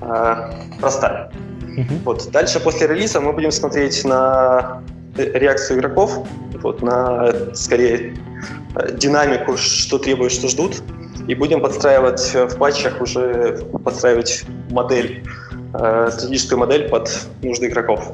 э, 0.00 0.34
простая. 0.80 1.30
Uh-huh. 1.76 1.98
Вот. 2.04 2.30
Дальше 2.30 2.60
после 2.60 2.86
релиза 2.86 3.20
мы 3.20 3.32
будем 3.32 3.50
смотреть 3.50 4.04
на 4.04 4.82
реакцию 5.16 5.78
игроков, 5.78 6.26
вот, 6.62 6.82
на 6.82 7.54
скорее 7.54 8.16
динамику, 8.94 9.56
что 9.56 9.98
требуют, 9.98 10.32
что 10.32 10.48
ждут, 10.48 10.82
и 11.28 11.34
будем 11.34 11.60
подстраивать 11.60 12.34
в 12.34 12.56
патчах 12.56 13.00
уже 13.00 13.64
подстраивать 13.84 14.44
модель, 14.70 15.24
э, 15.74 16.08
стратегическую 16.12 16.58
модель 16.58 16.88
под 16.88 17.10
нужды 17.42 17.66
игроков. 17.66 18.12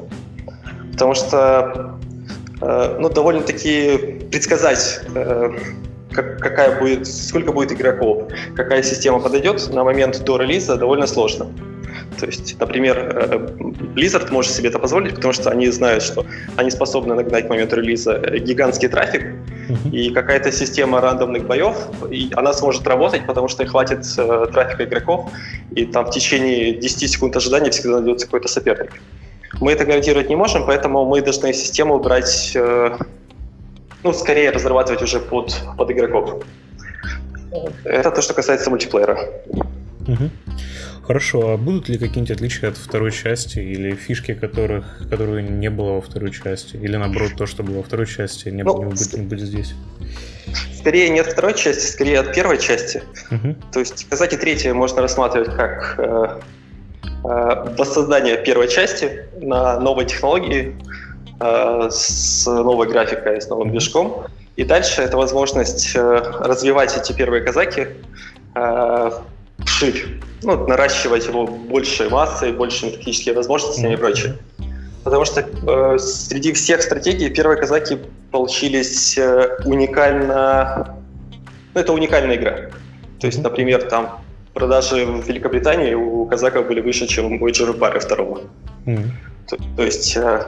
Потому 0.93 1.13
что 1.15 1.99
э, 2.61 2.97
ну, 2.99 3.09
довольно-таки 3.09 4.19
предсказать 4.31 5.01
э, 5.13 5.51
как, 6.11 6.39
какая 6.39 6.79
будет, 6.79 7.07
сколько 7.07 7.51
будет 7.51 7.71
игроков, 7.71 8.31
какая 8.55 8.83
система 8.83 9.19
подойдет 9.19 9.69
на 9.73 9.83
момент 9.83 10.23
до 10.23 10.37
релиза, 10.37 10.75
довольно 10.75 11.07
сложно. 11.07 11.47
То 12.19 12.25
есть, 12.25 12.59
например, 12.59 12.97
э, 12.97 13.37
Blizzard 13.95 14.31
может 14.31 14.51
себе 14.51 14.69
это 14.69 14.79
позволить, 14.79 15.15
потому 15.15 15.33
что 15.33 15.49
они 15.49 15.67
знают, 15.69 16.03
что 16.03 16.25
они 16.55 16.69
способны 16.69 17.15
нагнать 17.15 17.47
к 17.47 17.49
моменту 17.49 17.77
релиза 17.77 18.19
гигантский 18.19 18.89
трафик, 18.89 19.23
uh-huh. 19.23 19.91
и 19.91 20.13
какая-то 20.13 20.51
система 20.51 21.01
рандомных 21.01 21.45
боев, 21.47 21.75
и 22.09 22.29
она 22.35 22.53
сможет 22.53 22.85
работать, 22.87 23.25
потому 23.25 23.47
что 23.47 23.65
хватит 23.65 24.05
э, 24.17 24.47
трафика 24.51 24.83
игроков, 24.83 25.31
и 25.71 25.85
там 25.85 26.05
в 26.05 26.11
течение 26.11 26.73
10 26.73 27.09
секунд 27.09 27.35
ожидания 27.35 27.71
всегда 27.71 27.99
найдется 27.99 28.25
какой-то 28.25 28.47
соперник. 28.47 28.91
Мы 29.59 29.73
это 29.73 29.85
гарантировать 29.85 30.29
не 30.29 30.35
можем, 30.35 30.65
поэтому 30.65 31.05
мы 31.05 31.21
должны 31.21 31.53
систему 31.53 31.99
брать 31.99 32.51
э, 32.55 32.97
ну, 34.03 34.13
скорее 34.13 34.51
разрабатывать 34.51 35.01
уже 35.01 35.19
под, 35.19 35.53
под 35.77 35.91
игроков. 35.91 36.43
Это 37.83 38.11
то, 38.11 38.21
что 38.21 38.33
касается 38.33 38.69
мультиплеера. 38.69 39.29
Угу. 40.07 40.29
Хорошо, 41.03 41.51
а 41.51 41.57
будут 41.57 41.89
ли 41.89 41.97
какие-нибудь 41.97 42.31
отличия 42.31 42.69
от 42.69 42.77
второй 42.77 43.11
части 43.11 43.59
или 43.59 43.95
фишки, 43.95 44.33
которых, 44.33 44.85
которые 45.09 45.43
не 45.43 45.69
было 45.69 45.93
во 45.93 46.01
второй 46.01 46.31
части? 46.31 46.77
Или 46.77 46.95
наоборот, 46.95 47.31
то, 47.37 47.45
что 47.45 47.63
было 47.63 47.77
во 47.77 47.83
второй 47.83 48.05
части, 48.05 48.49
не, 48.49 48.63
ну, 48.63 48.77
не, 48.77 48.85
будет, 48.85 49.13
не 49.13 49.25
будет 49.25 49.47
здесь? 49.47 49.73
Скорее 50.77 51.09
не 51.09 51.19
от 51.19 51.27
второй 51.27 51.53
части, 51.55 51.91
скорее 51.91 52.19
от 52.19 52.33
первой 52.33 52.59
части. 52.59 53.03
Угу. 53.29 53.55
То 53.73 53.79
есть 53.79 54.07
казаки 54.09 54.37
третье 54.37 54.73
можно 54.73 55.01
рассматривать 55.01 55.53
как 55.55 55.95
э, 55.97 56.39
э, 57.23 57.75
воссоздание 57.77 58.37
первой 58.37 58.69
части 58.69 59.25
на 59.41 59.79
новой 59.79 60.05
технологии, 60.05 60.75
с 61.89 62.45
новой 62.45 62.87
графикой, 62.87 63.41
с 63.41 63.47
новым 63.49 63.71
движком. 63.71 64.25
И 64.57 64.63
дальше 64.63 65.01
это 65.01 65.17
возможность 65.17 65.95
э, 65.95 65.99
развивать 66.39 66.95
эти 66.97 67.13
первые 67.13 67.41
казаки 67.41 67.87
э, 68.55 69.11
ширь, 69.65 70.19
ну, 70.43 70.67
наращивать 70.67 71.25
его 71.27 71.47
большей 71.47 72.09
массой, 72.09 72.51
большими 72.51 72.91
тактическими 72.91 73.33
возможностями 73.33 73.93
и 73.93 73.97
прочее. 73.97 74.37
Потому 75.03 75.25
что 75.25 75.41
э, 75.41 75.97
среди 75.97 76.53
всех 76.53 76.81
стратегий 76.81 77.29
первые 77.29 77.59
казаки 77.59 77.97
получились 78.31 79.17
э, 79.17 79.57
уникально... 79.65 80.97
Ну, 81.73 81.81
это 81.81 81.93
уникальная 81.93 82.35
игра. 82.35 82.69
То 83.19 83.27
есть, 83.27 83.41
например, 83.41 83.83
там 83.83 84.19
продажи 84.53 85.05
в 85.05 85.27
Великобритании 85.27 85.93
у 85.93 86.25
казаков 86.25 86.67
были 86.67 86.81
выше, 86.81 87.07
чем 87.07 87.41
у 87.41 87.47
Эджера 87.47 87.73
Бары 87.73 87.99
второго. 87.99 88.41
Mm-hmm. 88.85 89.09
То, 89.47 89.57
то 89.77 89.83
есть 89.83 90.17
э, 90.17 90.45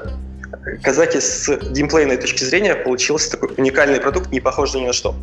Казаки 0.81 1.19
с 1.19 1.49
геймплейной 1.71 2.17
точки 2.17 2.43
зрения 2.43 2.75
получился 2.75 3.31
такой 3.31 3.53
уникальный 3.57 3.99
продукт, 3.99 4.31
не 4.31 4.39
похожий 4.39 4.81
ни 4.81 4.87
на 4.87 4.93
что. 4.93 5.15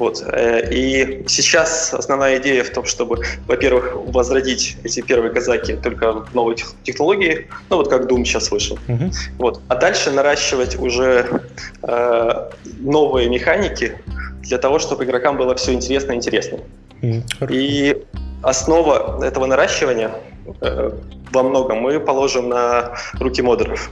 Вот. 0.00 0.24
Э, 0.26 0.66
и 0.72 1.24
сейчас 1.28 1.92
основная 1.92 2.38
идея 2.38 2.64
в 2.64 2.70
том, 2.70 2.86
чтобы, 2.86 3.22
во-первых, 3.46 3.92
возродить 3.94 4.78
эти 4.82 5.02
первые 5.02 5.30
казаки 5.30 5.74
только 5.74 6.24
новой 6.32 6.56
технологии, 6.84 7.48
ну 7.68 7.76
вот 7.76 7.88
как 7.88 8.10
Doom 8.10 8.24
сейчас 8.24 8.50
вышел. 8.50 8.78
Uh-huh. 8.88 9.12
Вот. 9.38 9.60
А 9.68 9.76
дальше 9.76 10.10
наращивать 10.10 10.78
уже 10.78 11.42
э, 11.82 12.50
новые 12.78 13.28
механики 13.28 13.98
для 14.40 14.56
того, 14.56 14.78
чтобы 14.78 15.04
игрокам 15.04 15.36
было 15.36 15.54
все 15.54 15.74
интересно 15.74 16.12
и 16.12 16.14
интересно. 16.14 16.60
Uh-huh. 17.02 17.22
И 17.50 18.02
основа 18.42 19.22
этого 19.22 19.44
наращивания 19.44 20.12
э, 20.62 20.90
во 21.30 21.42
многом 21.42 21.78
мы 21.78 22.00
положим 22.00 22.48
на 22.48 22.96
руки 23.18 23.42
модеров. 23.42 23.90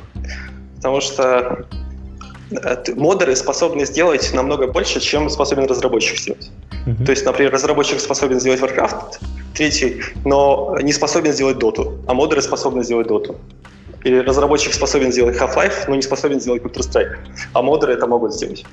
Потому 0.79 1.01
что 1.01 1.67
э, 2.51 2.77
модеры 2.97 3.37
способны 3.37 3.85
сделать 3.85 4.33
намного 4.33 4.67
больше, 4.67 5.01
чем 5.01 5.29
способен 5.29 5.67
разработчик 5.67 6.19
сделать. 6.19 6.51
Mm-hmm. 6.87 7.05
То 7.05 7.11
есть, 7.11 7.25
например, 7.25 7.53
разработчик 7.53 8.01
способен 8.01 8.41
сделать 8.41 8.61
Warcraft 8.61 9.19
третий, 9.55 10.03
но 10.25 10.77
не 10.81 10.93
способен 10.93 11.33
сделать 11.33 11.59
доту, 11.59 11.99
а 12.07 12.15
модеры 12.15 12.43
способны 12.43 12.85
сделать 12.85 13.09
доту. 13.09 13.37
Или 14.05 14.19
разработчик 14.19 14.73
способен 14.73 15.13
сделать 15.13 15.37
Half-Life, 15.37 15.85
но 15.89 15.97
не 15.97 16.03
способен 16.03 16.41
сделать 16.41 16.63
Counter-Strike. 16.63 17.17
А 17.53 17.63
модеры 17.63 17.95
это 17.95 18.07
могут 18.07 18.33
сделать. 18.33 18.65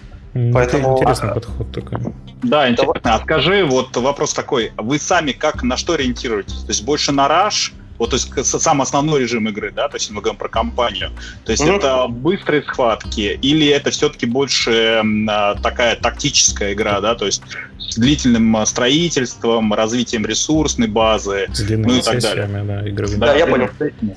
Поэтому... 0.53 0.97
интересный 0.97 1.33
подход 1.33 1.71
такой. 1.71 1.97
Да, 2.43 2.69
интересно. 2.69 2.99
А 3.03 3.19
скажи, 3.19 3.65
вот 3.65 3.95
вопрос 3.97 4.33
такой. 4.33 4.71
Вы 4.77 4.99
сами 4.99 5.31
как 5.31 5.63
на 5.63 5.77
что 5.77 5.93
ориентируетесь? 5.93 6.63
То 6.63 6.69
есть 6.69 6.83
больше 6.83 7.11
на 7.11 7.27
Rush, 7.27 7.71
вот, 7.97 8.11
то 8.11 8.15
есть 8.15 8.45
сам 8.45 8.81
основной 8.81 9.21
режим 9.21 9.47
игры, 9.49 9.71
да, 9.71 9.87
то 9.87 9.95
есть 9.95 10.11
мы 10.11 10.21
говорим 10.21 10.37
про 10.37 10.49
компанию. 10.49 11.11
То 11.45 11.51
есть 11.51 11.63
mm-hmm. 11.63 11.77
это 11.77 12.07
быстрые 12.07 12.63
схватки 12.63 13.39
или 13.41 13.67
это 13.67 13.91
все-таки 13.91 14.25
больше 14.25 15.01
а, 15.29 15.55
такая 15.55 15.95
тактическая 15.95 16.73
игра, 16.73 16.99
да, 16.99 17.15
то 17.15 17.25
есть 17.25 17.41
с 17.89 17.97
длительным 17.97 18.55
а, 18.57 18.65
строительством, 18.65 19.73
развитием 19.73 20.25
ресурсной 20.25 20.87
базы, 20.87 21.47
с 21.53 21.61
ну 21.69 21.93
и 21.95 22.01
так 22.01 22.19
далее. 22.19 22.47
Да, 22.47 22.89
игровыми. 22.89 23.19
да, 23.19 23.25
да 23.27 23.35
я 23.35 23.47
понял. 23.47 23.69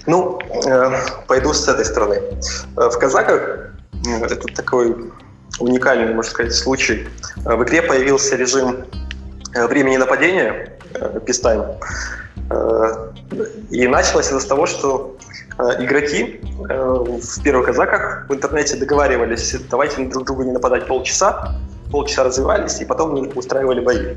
Ну, 0.06 0.40
э, 0.66 1.00
пойду 1.26 1.52
с 1.52 1.68
этой 1.68 1.84
стороны. 1.84 2.20
Э, 2.76 2.88
в 2.88 2.98
казаках 2.98 3.72
э, 4.06 4.24
это 4.24 4.36
такой 4.54 5.12
уникальный, 5.60 6.14
можно 6.14 6.30
сказать, 6.30 6.54
случай. 6.54 7.06
Э, 7.44 7.54
в 7.54 7.64
игре 7.64 7.82
появился 7.82 8.36
режим 8.36 8.86
времени 9.54 9.96
нападения, 9.96 10.78
пистайм. 11.26 11.62
И 13.70 13.86
началось 13.86 14.28
это 14.28 14.40
с 14.40 14.46
того, 14.46 14.66
что 14.66 15.16
э, 15.58 15.84
игроки 15.84 16.40
э, 16.68 17.04
в 17.20 17.42
первых 17.42 17.66
казаках 17.66 18.26
в 18.28 18.34
интернете 18.34 18.76
договаривались, 18.76 19.54
давайте 19.70 20.04
друг 20.06 20.24
другу 20.24 20.44
не 20.44 20.52
нападать 20.52 20.86
полчаса, 20.86 21.56
полчаса 21.90 22.24
развивались, 22.24 22.80
и 22.80 22.86
потом 22.86 23.30
устраивали 23.36 23.80
бои. 23.80 24.14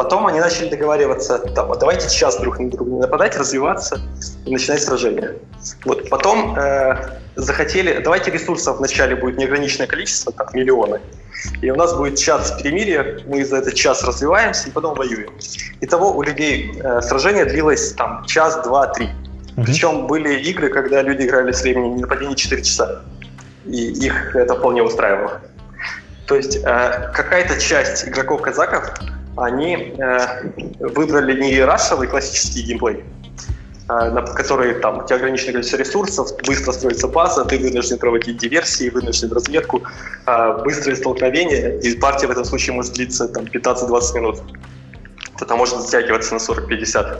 Потом 0.00 0.26
они 0.26 0.40
начали 0.40 0.70
договариваться, 0.70 1.38
там, 1.38 1.78
давайте 1.78 2.08
час 2.08 2.40
друг 2.40 2.58
на 2.58 2.70
друга 2.70 2.90
не 2.90 3.00
нападать, 3.00 3.36
развиваться 3.36 4.00
и 4.46 4.50
начинать 4.50 4.82
сражение. 4.82 5.36
Вот. 5.84 6.08
Потом 6.08 6.58
э, 6.58 7.18
захотели, 7.36 7.98
давайте 8.02 8.30
ресурсов 8.30 8.78
вначале 8.78 9.14
будет 9.14 9.36
неограниченное 9.36 9.86
количество, 9.86 10.30
как 10.30 10.54
миллионы, 10.54 11.02
и 11.60 11.70
у 11.70 11.76
нас 11.76 11.92
будет 11.92 12.18
час 12.18 12.50
перемирия, 12.62 13.20
мы 13.26 13.44
за 13.44 13.58
этот 13.58 13.74
час 13.74 14.02
развиваемся 14.02 14.70
и 14.70 14.72
потом 14.72 14.94
воюем. 14.94 15.34
Итого 15.82 16.16
у 16.16 16.22
людей 16.22 16.80
э, 16.82 17.02
сражение 17.02 17.44
длилось 17.44 17.92
там 17.92 18.24
час, 18.24 18.58
два, 18.64 18.86
три. 18.86 19.04
Mm-hmm. 19.04 19.64
Причем 19.66 20.06
были 20.06 20.32
игры, 20.44 20.70
когда 20.70 21.02
люди 21.02 21.26
играли 21.26 21.52
с 21.52 21.60
временем 21.60 21.98
нападения 21.98 22.36
4 22.36 22.62
часа. 22.62 23.02
И 23.66 24.06
их 24.06 24.34
это 24.34 24.54
вполне 24.54 24.82
устраивало. 24.82 25.42
То 26.26 26.36
есть 26.36 26.56
э, 26.56 27.10
какая-то 27.12 27.60
часть 27.60 28.08
игроков-казаков, 28.08 28.94
они 29.36 29.94
э, 29.98 30.42
выбрали 30.80 31.40
не 31.40 31.60
рашевый 31.60 32.08
классический 32.08 32.62
геймплей, 32.62 33.04
а, 33.88 34.10
на 34.10 34.22
которые 34.22 34.74
там 34.74 34.98
у 34.98 35.06
тебя 35.06 35.16
ограниченное 35.16 35.54
количество 35.54 35.76
ресурсов, 35.76 36.28
быстро 36.46 36.72
строится 36.72 37.08
база, 37.08 37.44
ты 37.44 37.58
вынужден 37.58 37.98
проводить 37.98 38.36
диверсии, 38.38 38.88
вынужден 38.88 39.32
разведку, 39.32 39.82
а, 40.26 40.58
быстрые 40.58 40.96
столкновения, 40.96 41.78
и 41.80 41.96
партия 41.96 42.28
в 42.28 42.30
этом 42.30 42.44
случае 42.44 42.74
может 42.74 42.92
длиться 42.92 43.26
там 43.26 43.46
15-20 43.46 44.14
минут. 44.14 44.42
Это 45.40 45.56
может 45.56 45.80
затягиваться 45.80 46.34
на 46.34 46.38
40-50. 46.38 47.18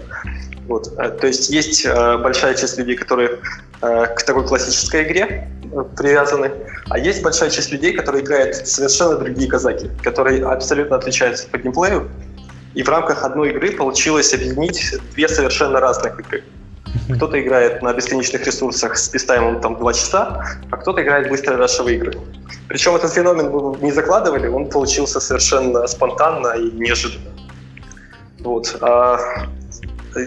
Вот. 0.71 0.95
А, 0.99 1.11
то 1.11 1.27
есть 1.27 1.51
есть 1.51 1.85
большая 1.87 2.55
часть 2.55 2.79
людей, 2.79 2.97
которые 2.97 3.41
к 3.81 4.23
такой 4.25 4.47
классической 4.47 5.03
игре 5.05 5.51
э, 5.73 5.85
привязаны, 5.97 6.53
а 6.91 6.99
есть 6.99 7.23
большая 7.23 7.51
часть 7.51 7.73
людей, 7.73 7.93
которые 7.93 8.23
играют 8.23 8.55
совершенно 8.69 9.17
другие 9.17 9.49
казаки, 9.49 9.91
которые 10.03 10.45
абсолютно 10.45 10.97
отличаются 10.97 11.49
по 11.49 11.57
геймплею, 11.57 12.09
и 12.75 12.83
в 12.83 12.89
рамках 12.89 13.25
одной 13.25 13.51
игры 13.51 13.73
получилось 13.73 14.33
объединить 14.35 14.95
две 15.15 15.29
совершенно 15.29 15.81
разных 15.81 16.21
игры. 16.21 16.45
Кто-то 17.17 17.41
играет 17.41 17.83
на 17.83 17.93
бесконечных 17.93 18.47
ресурсах 18.47 18.97
с 18.97 19.09
пистаймом 19.09 19.61
там 19.61 19.77
2 19.77 19.93
часа, 19.93 20.45
а 20.71 20.77
кто-то 20.77 21.03
играет 21.03 21.27
в 21.27 21.31
быстрые 21.31 21.59
рашевые 21.59 21.97
игры. 21.97 22.13
Причем 22.69 22.95
этот 22.95 23.13
феномен 23.13 23.51
мы 23.51 23.77
не 23.81 23.93
закладывали, 23.93 24.47
он 24.47 24.69
получился 24.69 25.21
совершенно 25.21 25.87
спонтанно 25.87 26.53
и 26.57 26.71
неожиданно. 26.71 27.31
Вот. 28.41 28.77
А 28.81 29.19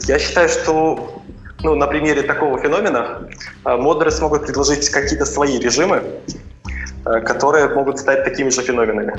я 0.07 0.19
считаю, 0.19 0.49
что 0.49 1.21
ну, 1.63 1.75
на 1.75 1.87
примере 1.87 2.23
такого 2.23 2.59
феномена 2.59 3.29
а, 3.63 3.77
модеры 3.77 4.11
смогут 4.11 4.45
предложить 4.45 4.89
какие-то 4.89 5.25
свои 5.25 5.59
режимы, 5.59 6.03
а, 7.05 7.21
которые 7.21 7.67
могут 7.69 7.99
стать 7.99 8.23
такими 8.23 8.49
же 8.49 8.61
феноменами. 8.61 9.13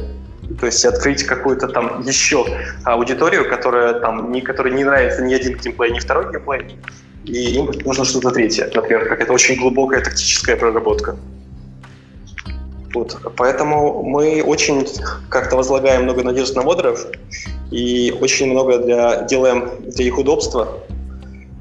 То 0.61 0.67
есть 0.67 0.85
открыть 0.85 1.25
какую-то 1.25 1.69
там 1.69 2.03
еще 2.03 2.47
аудиторию, 2.85 3.49
которая 3.49 3.95
там 4.01 4.31
не, 4.31 4.43
которой 4.43 4.75
не 4.75 4.85
нравится 4.85 5.23
ни 5.23 5.33
один 5.35 5.57
геймплей, 5.57 5.93
ни 5.93 5.99
второй 5.99 6.31
геймплей, 6.31 6.79
и 7.25 7.55
им 7.55 7.71
нужно 7.85 8.05
что-то 8.05 8.31
третье, 8.31 8.71
например, 8.75 9.09
какая-то 9.09 9.33
очень 9.33 9.59
глубокая 9.59 10.03
тактическая 10.03 10.57
проработка. 10.57 11.17
Вот. 12.93 13.19
Поэтому 13.37 14.03
мы 14.03 14.43
очень 14.43 14.87
как-то 15.29 15.57
возлагаем 15.57 16.05
много 16.05 16.23
надежд 16.23 16.55
на 16.55 16.63
модеров 16.63 17.07
и 17.71 18.15
очень 18.21 18.51
много 18.51 18.79
для, 18.79 19.23
делаем 19.23 19.71
для 19.87 20.05
их 20.05 20.19
удобства, 20.19 20.69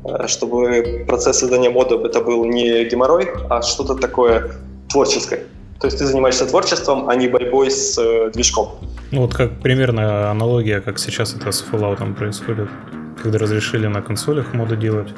э, 0.06 0.28
чтобы 0.28 1.06
процесс 1.08 1.40
создания 1.40 1.70
модов 1.70 2.04
это 2.06 2.22
был 2.22 2.46
не 2.46 2.86
геморрой, 2.86 3.30
а 3.50 3.62
что-то 3.62 3.96
такое 3.96 4.52
творческое. 4.90 5.44
То 5.80 5.88
есть 5.88 5.98
ты 5.98 6.06
занимаешься 6.06 6.46
творчеством, 6.46 7.10
а 7.10 7.16
не 7.16 7.28
борьбой 7.28 7.70
с 7.70 7.98
э, 7.98 8.32
движком. 8.32 8.70
Ну 9.12 9.22
вот 9.22 9.34
как 9.34 9.60
примерно 9.62 10.32
аналогия, 10.32 10.82
как 10.82 11.00
сейчас 11.00 11.36
это 11.36 11.52
с 11.52 11.64
Fallout 11.64 12.16
происходит, 12.16 12.70
когда 13.22 13.38
разрешили 13.38 13.88
на 13.88 14.02
консолях 14.02 14.54
моды 14.54 14.76
делать. 14.78 15.10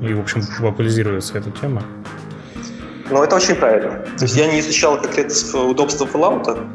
И, 0.00 0.14
в 0.14 0.20
общем, 0.20 0.42
популяризируется 0.60 1.38
эта 1.38 1.50
тема. 1.50 1.82
Ну, 3.10 3.22
это 3.22 3.36
очень 3.36 3.54
правильно. 3.54 4.04
То 4.18 4.24
есть 4.24 4.36
я 4.36 4.46
не 4.52 4.60
изучал 4.60 5.00
конкретно 5.00 5.64
удобства 5.64 6.06
Fallout, 6.06 6.66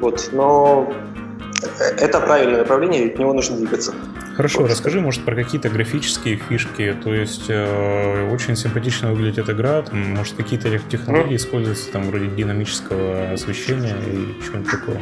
вот, 0.00 0.30
но 0.32 0.92
это 1.98 2.20
правильное 2.20 2.58
направление, 2.58 3.06
и 3.06 3.10
к 3.10 3.18
нему 3.18 3.32
нужно 3.32 3.56
двигаться. 3.56 3.94
Хорошо, 4.36 4.60
вот. 4.60 4.70
расскажи, 4.70 5.00
может, 5.00 5.24
про 5.24 5.34
какие-то 5.34 5.68
графические 5.68 6.36
фишки. 6.36 6.96
То 7.02 7.12
есть 7.12 7.46
э, 7.48 8.30
очень 8.30 8.56
симпатично 8.56 9.10
выглядит 9.10 9.38
эта 9.38 9.52
игра, 9.52 9.82
там, 9.82 10.14
может, 10.14 10.34
какие-то 10.34 10.78
технологии 10.78 11.32
mm. 11.32 11.36
используются, 11.36 11.90
там, 11.90 12.08
вроде 12.08 12.28
динамического 12.28 13.32
освещения 13.32 13.96
и 14.06 14.44
чего-нибудь 14.44 14.70
такого. 14.70 14.98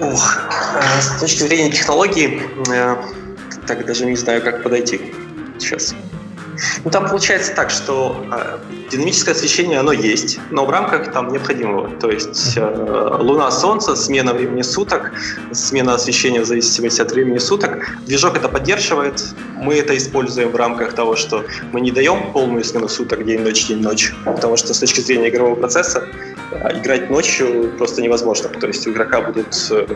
Ох, 0.00 0.38
э, 0.76 1.00
с 1.00 1.20
точки 1.20 1.42
зрения 1.42 1.70
технологий, 1.70 2.42
э, 2.72 2.96
так 3.66 3.84
даже 3.84 4.06
не 4.06 4.16
знаю, 4.16 4.42
как 4.42 4.62
подойти 4.62 5.00
сейчас. 5.58 5.94
Ну, 6.84 6.90
там 6.90 7.08
получается 7.08 7.54
так, 7.54 7.70
что 7.70 8.24
э, 8.32 8.58
динамическое 8.90 9.34
освещение, 9.34 9.78
оно 9.78 9.92
есть, 9.92 10.38
но 10.50 10.64
в 10.64 10.70
рамках 10.70 11.12
там 11.12 11.32
необходимого. 11.32 11.90
То 11.96 12.10
есть 12.10 12.56
э, 12.56 13.16
Луна, 13.20 13.50
Солнце, 13.50 13.96
смена 13.96 14.32
времени 14.32 14.62
суток, 14.62 15.12
смена 15.52 15.94
освещения 15.94 16.40
в 16.40 16.44
зависимости 16.44 17.00
от 17.00 17.12
времени 17.12 17.38
суток. 17.38 17.86
Движок 18.06 18.36
это 18.36 18.48
поддерживает. 18.48 19.24
Мы 19.56 19.74
это 19.74 19.96
используем 19.96 20.50
в 20.50 20.56
рамках 20.56 20.92
того, 20.94 21.16
что 21.16 21.44
мы 21.72 21.80
не 21.80 21.90
даем 21.90 22.32
полную 22.32 22.64
смену 22.64 22.88
суток, 22.88 23.24
день-ночь, 23.24 23.66
день-ночь. 23.66 24.12
Потому 24.24 24.56
что 24.56 24.74
с 24.74 24.78
точки 24.78 25.00
зрения 25.00 25.28
игрового 25.28 25.54
процесса 25.54 26.08
э, 26.52 26.78
играть 26.78 27.10
ночью 27.10 27.72
просто 27.78 28.02
невозможно. 28.02 28.48
То 28.48 28.66
есть 28.66 28.86
у 28.86 28.90
игрока 28.90 29.20
будут 29.20 29.54
э, 29.70 29.86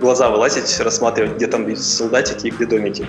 глаза 0.00 0.28
вылазить, 0.28 0.80
рассматривать, 0.80 1.36
где 1.36 1.46
там 1.46 1.74
солдатики 1.76 2.48
и 2.48 2.50
где 2.50 2.66
домики. 2.66 3.06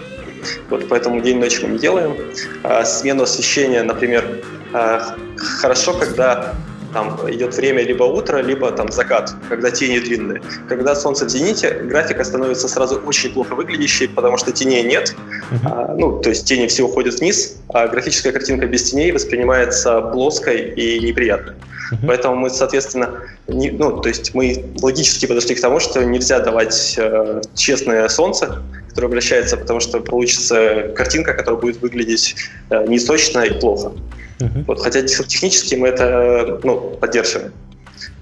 Вот 0.70 0.88
поэтому 0.90 1.22
день-ночь 1.22 1.62
мы 1.62 1.70
не 1.70 1.80
делаем. 1.80 2.16
А, 2.64 2.84
смену 2.86 3.24
освещения, 3.24 3.84
например, 3.84 4.42
а, 4.74 5.16
хорошо, 5.38 5.94
когда 5.94 6.56
там 6.96 7.20
идет 7.30 7.54
время 7.56 7.84
либо 7.84 8.04
утро, 8.04 8.38
либо 8.38 8.72
там 8.72 8.90
закат, 8.90 9.36
когда 9.50 9.70
тени 9.70 10.00
длинные. 10.00 10.42
Когда 10.70 10.96
солнце 10.96 11.26
в 11.26 11.30
зените, 11.30 11.74
графика 11.84 12.24
становится 12.24 12.70
сразу 12.70 12.96
очень 13.06 13.34
плохо 13.34 13.54
выглядящей, 13.54 14.08
потому 14.08 14.38
что 14.38 14.54
теней 14.54 14.84
нет. 14.84 15.14
Uh-huh. 15.52 15.60
А, 15.66 15.96
ну, 15.98 16.20
то 16.20 16.30
есть 16.30 16.48
тени 16.48 16.68
все 16.68 16.84
уходят 16.84 17.20
вниз, 17.20 17.58
а 17.70 17.88
графическая 17.88 18.32
картинка 18.32 18.66
без 18.68 18.92
теней 18.92 19.12
воспринимается 19.12 20.02
плоской 20.02 20.70
и 20.70 21.00
неприятной. 21.00 21.54
Uh-huh. 21.54 22.08
Поэтому 22.08 22.36
мы, 22.36 22.50
соответственно, 22.50 23.22
не, 23.48 23.72
ну, 23.72 24.00
то 24.00 24.10
есть 24.10 24.34
мы 24.34 24.66
логически 24.82 25.26
подошли 25.26 25.56
к 25.56 25.62
тому, 25.62 25.80
что 25.80 26.04
нельзя 26.04 26.40
давать 26.40 26.96
э, 26.98 27.42
честное 27.54 28.08
солнце, 28.08 28.62
которое 28.90 29.08
обращается, 29.08 29.58
потому 29.58 29.80
что 29.80 30.00
получится 30.00 30.94
картинка, 30.96 31.34
которая 31.34 31.62
будет 31.62 31.82
выглядеть 31.82 32.36
э, 32.70 32.86
несочно 32.88 33.42
и 33.42 33.60
плохо. 33.60 33.92
Uh-huh. 34.40 34.66
Вот, 34.66 34.82
хотя 34.82 35.02
технически 35.04 35.76
мы 35.76 35.90
это 35.90 36.60
ну, 36.64 36.98
поддерживаем. 37.00 37.54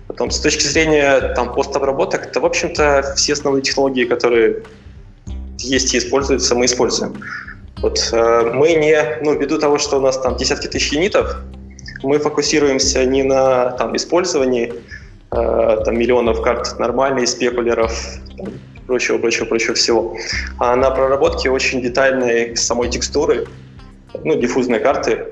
Потом, 0.07 0.29
с 0.29 0.39
точки 0.39 0.63
зрения 0.63 1.33
там, 1.33 1.53
постобработок, 1.53 2.31
то, 2.31 2.39
в 2.39 2.45
общем-то, 2.45 3.13
все 3.15 3.33
основные 3.33 3.63
технологии, 3.63 4.03
которые 4.03 4.63
есть 5.63 5.93
и 5.93 5.97
используются, 5.97 6.55
мы 6.55 6.65
используем. 6.65 7.15
Вот, 7.81 8.09
э, 8.13 8.51
мы 8.53 8.73
не, 8.73 9.19
ну, 9.21 9.33
ввиду 9.37 9.57
того, 9.57 9.77
что 9.77 9.97
у 9.97 10.01
нас 10.01 10.17
там 10.17 10.37
десятки 10.37 10.67
тысяч 10.67 10.93
юнитов, 10.93 11.37
мы 12.03 12.19
фокусируемся 12.19 13.03
не 13.05 13.23
на 13.23 13.71
там, 13.71 13.95
использовании 13.95 14.73
э, 15.31 15.77
там, 15.83 15.97
миллионов 15.97 16.41
карт 16.41 16.79
нормальных 16.79 17.27
спекуляров, 17.27 17.91
там, 18.37 18.53
прочего, 18.87 19.17
прочего, 19.17 19.45
прочего 19.45 19.73
всего, 19.75 20.17
а 20.59 20.75
на 20.75 20.91
проработке 20.91 21.49
очень 21.49 21.81
детальной 21.81 22.55
самой 22.55 22.89
текстуры, 22.89 23.47
ну, 24.23 24.35
диффузные 24.35 24.79
карты, 24.79 25.25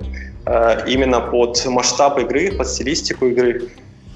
э, 0.46 0.78
именно 0.88 1.22
под 1.22 1.66
масштаб 1.66 2.20
игры, 2.20 2.52
под 2.52 2.68
стилистику 2.68 3.28
игры. 3.28 3.70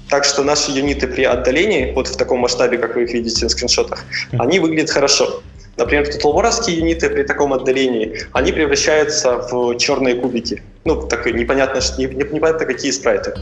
Так 0.08 0.24
что 0.24 0.44
наши 0.44 0.70
юниты 0.70 1.08
при 1.08 1.24
отдалении, 1.24 1.92
вот 1.92 2.08
в 2.08 2.16
таком 2.16 2.40
масштабе, 2.40 2.78
как 2.78 2.94
вы 2.94 3.04
их 3.04 3.12
видите 3.12 3.44
на 3.44 3.48
скриншотах, 3.48 4.04
они 4.38 4.60
выглядят 4.60 4.90
хорошо. 4.90 5.42
Например, 5.76 6.06
тутлворовские 6.10 6.78
юниты 6.78 7.10
при 7.10 7.22
таком 7.22 7.52
отдалении, 7.52 8.18
они 8.32 8.52
превращаются 8.52 9.38
в 9.38 9.76
черные 9.76 10.14
кубики. 10.14 10.62
Ну, 10.84 11.02
так 11.02 11.26
непонятно, 11.26 11.80
непонятно 11.98 12.64
какие 12.64 12.90
спрайты. 12.92 13.34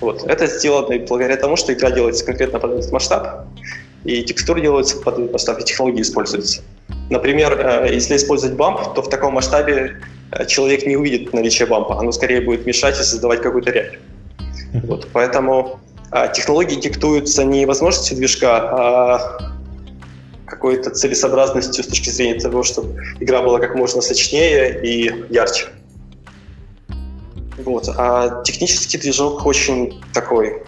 Вот. 0.00 0.22
Это 0.24 0.46
сделано 0.46 0.96
благодаря 1.06 1.36
тому, 1.36 1.56
что 1.56 1.72
игра 1.72 1.90
делается 1.90 2.24
конкретно 2.24 2.60
под 2.60 2.72
этот 2.74 2.92
масштаб, 2.92 3.46
и 4.04 4.22
текстуры 4.22 4.60
делаются 4.60 4.98
под 4.98 5.18
этот 5.18 5.32
масштаб, 5.32 5.60
и 5.60 5.64
технологии 5.64 6.02
используются. 6.02 6.62
Например, 7.10 7.58
э, 7.58 7.92
если 7.92 8.16
использовать 8.16 8.56
бамп, 8.56 8.94
то 8.94 9.02
в 9.02 9.08
таком 9.08 9.34
масштабе 9.34 10.00
э, 10.30 10.46
человек 10.46 10.86
не 10.86 10.96
увидит 10.96 11.32
наличие 11.32 11.66
бампа, 11.66 11.98
оно 11.98 12.12
скорее 12.12 12.40
будет 12.40 12.66
мешать 12.66 13.00
и 13.00 13.02
создавать 13.02 13.42
какую-то 13.42 13.70
рябь. 13.70 13.98
Вот. 14.84 15.08
Поэтому 15.12 15.80
а, 16.10 16.28
технологии 16.28 16.76
диктуются 16.76 17.44
не 17.44 17.66
возможностью 17.66 18.16
движка, 18.16 18.56
а 18.56 19.53
какой-то 20.64 20.88
целесообразностью 20.88 21.84
с 21.84 21.86
точки 21.86 22.08
зрения 22.08 22.40
того, 22.40 22.62
чтобы 22.62 22.98
игра 23.20 23.42
была 23.42 23.58
как 23.58 23.74
можно 23.74 24.00
сочнее 24.00 24.80
и 24.82 25.12
ярче. 25.28 25.66
Вот. 27.58 27.90
А 27.98 28.42
технический 28.44 28.96
движок 28.96 29.44
очень 29.44 30.00
такой 30.14 30.62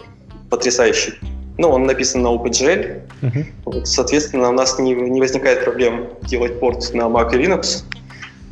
потрясающий. 0.51 1.13
Ну, 1.57 1.69
он 1.69 1.87
написан 1.87 2.21
на 2.21 2.27
OpenGL. 2.27 3.01
Uh-huh. 3.23 3.45
Вот, 3.65 3.87
соответственно, 3.87 4.49
у 4.49 4.53
нас 4.53 4.77
не, 4.77 4.93
не 4.93 5.19
возникает 5.19 5.63
проблем 5.63 6.09
делать 6.21 6.59
порт 6.59 6.93
на 6.93 7.07
Mac 7.07 7.33
и 7.33 7.43
Linux. 7.43 7.83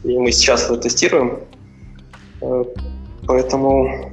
И 0.04 0.18
мы 0.18 0.32
сейчас 0.32 0.66
это 0.66 0.78
тестируем. 0.78 1.42
Э, 2.42 2.64
поэтому 3.28 4.12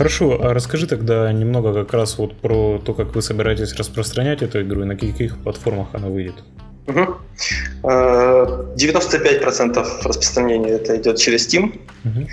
Хорошо, 0.00 0.38
а 0.40 0.54
расскажи 0.54 0.86
тогда 0.86 1.30
немного 1.30 1.74
как 1.74 1.92
раз 1.92 2.16
вот 2.16 2.34
про 2.34 2.80
то, 2.82 2.94
как 2.94 3.14
вы 3.14 3.20
собираетесь 3.20 3.74
распространять 3.74 4.40
эту 4.40 4.62
игру 4.62 4.80
и 4.80 4.86
на 4.86 4.96
каких 4.96 5.36
платформах 5.36 5.88
она 5.92 6.08
выйдет. 6.08 6.36
Угу. 6.86 7.16
95% 7.82 9.86
распространения 10.02 10.70
это 10.70 10.96
идет 10.96 11.18
через 11.18 11.46
Steam. 11.46 11.78
Угу. 12.06 12.26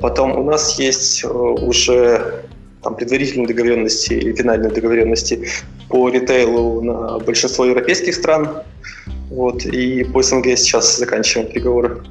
Потом 0.00 0.38
у 0.38 0.44
нас 0.44 0.78
есть 0.78 1.24
э, 1.24 1.28
уже 1.28 2.44
там, 2.82 2.96
предварительные 2.96 3.46
договоренности 3.46 4.14
и 4.14 4.34
финальные 4.34 4.70
договоренности 4.70 5.46
по 5.90 6.08
ритейлу 6.08 6.80
на 6.80 7.18
большинство 7.18 7.66
европейских 7.66 8.14
стран. 8.14 8.62
Вот, 9.28 9.66
и 9.66 10.04
по 10.04 10.22
СНГ 10.22 10.56
сейчас 10.56 10.96
заканчиваем 10.96 11.48
переговоры. 11.48 12.02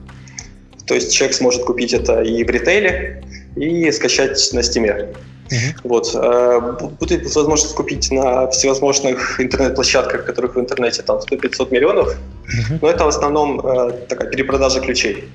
То 0.85 0.93
есть 0.93 1.11
человек 1.11 1.35
сможет 1.35 1.63
купить 1.63 1.93
это 1.93 2.21
и 2.21 2.43
в 2.43 2.49
ритейле, 2.51 3.23
и 3.55 3.91
скачать 3.91 4.49
на 4.53 4.59
Steam. 4.59 5.15
Uh-huh. 5.49 5.75
Вот. 5.83 6.11
Э, 6.15 6.77
будет 6.99 7.35
возможность 7.35 7.75
купить 7.75 8.11
на 8.11 8.47
всевозможных 8.47 9.39
интернет-площадках, 9.39 10.25
которых 10.25 10.55
в 10.55 10.59
интернете 10.59 11.03
там 11.03 11.17
100-500 11.17 11.71
миллионов, 11.71 12.15
uh-huh. 12.15 12.79
но 12.81 12.89
это 12.89 13.05
в 13.05 13.09
основном 13.09 13.59
э, 13.59 13.91
такая 14.09 14.29
перепродажа 14.29 14.79
ключей. 14.79 15.25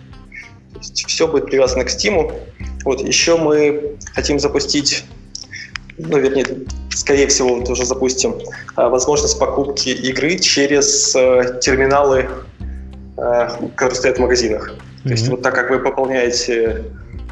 То 0.73 0.79
есть 0.81 1.07
все 1.07 1.29
будет 1.29 1.47
привязано 1.47 1.85
к 1.85 1.89
Steam. 1.89 2.33
Вот. 2.85 3.01
Еще 3.03 3.37
мы 3.37 3.97
хотим 4.15 4.41
запустить 4.41 5.05
ну, 5.99 6.19
вернее, 6.19 6.47
скорее 6.89 7.27
всего, 7.27 7.57
вот 7.57 7.69
уже 7.69 7.85
запустим 7.85 8.35
э, 8.77 8.89
возможность 8.89 9.39
покупки 9.39 9.91
игры 9.91 10.39
через 10.39 11.13
терминалы, 11.61 12.29
которые 13.77 13.97
стоят 13.97 14.17
в 14.17 14.21
магазинах. 14.21 14.71
Mm-hmm. 14.71 15.03
То 15.03 15.11
есть 15.11 15.29
вот 15.29 15.43
так 15.43 15.55
как 15.55 15.69
вы 15.69 15.79
пополняете 15.79 16.85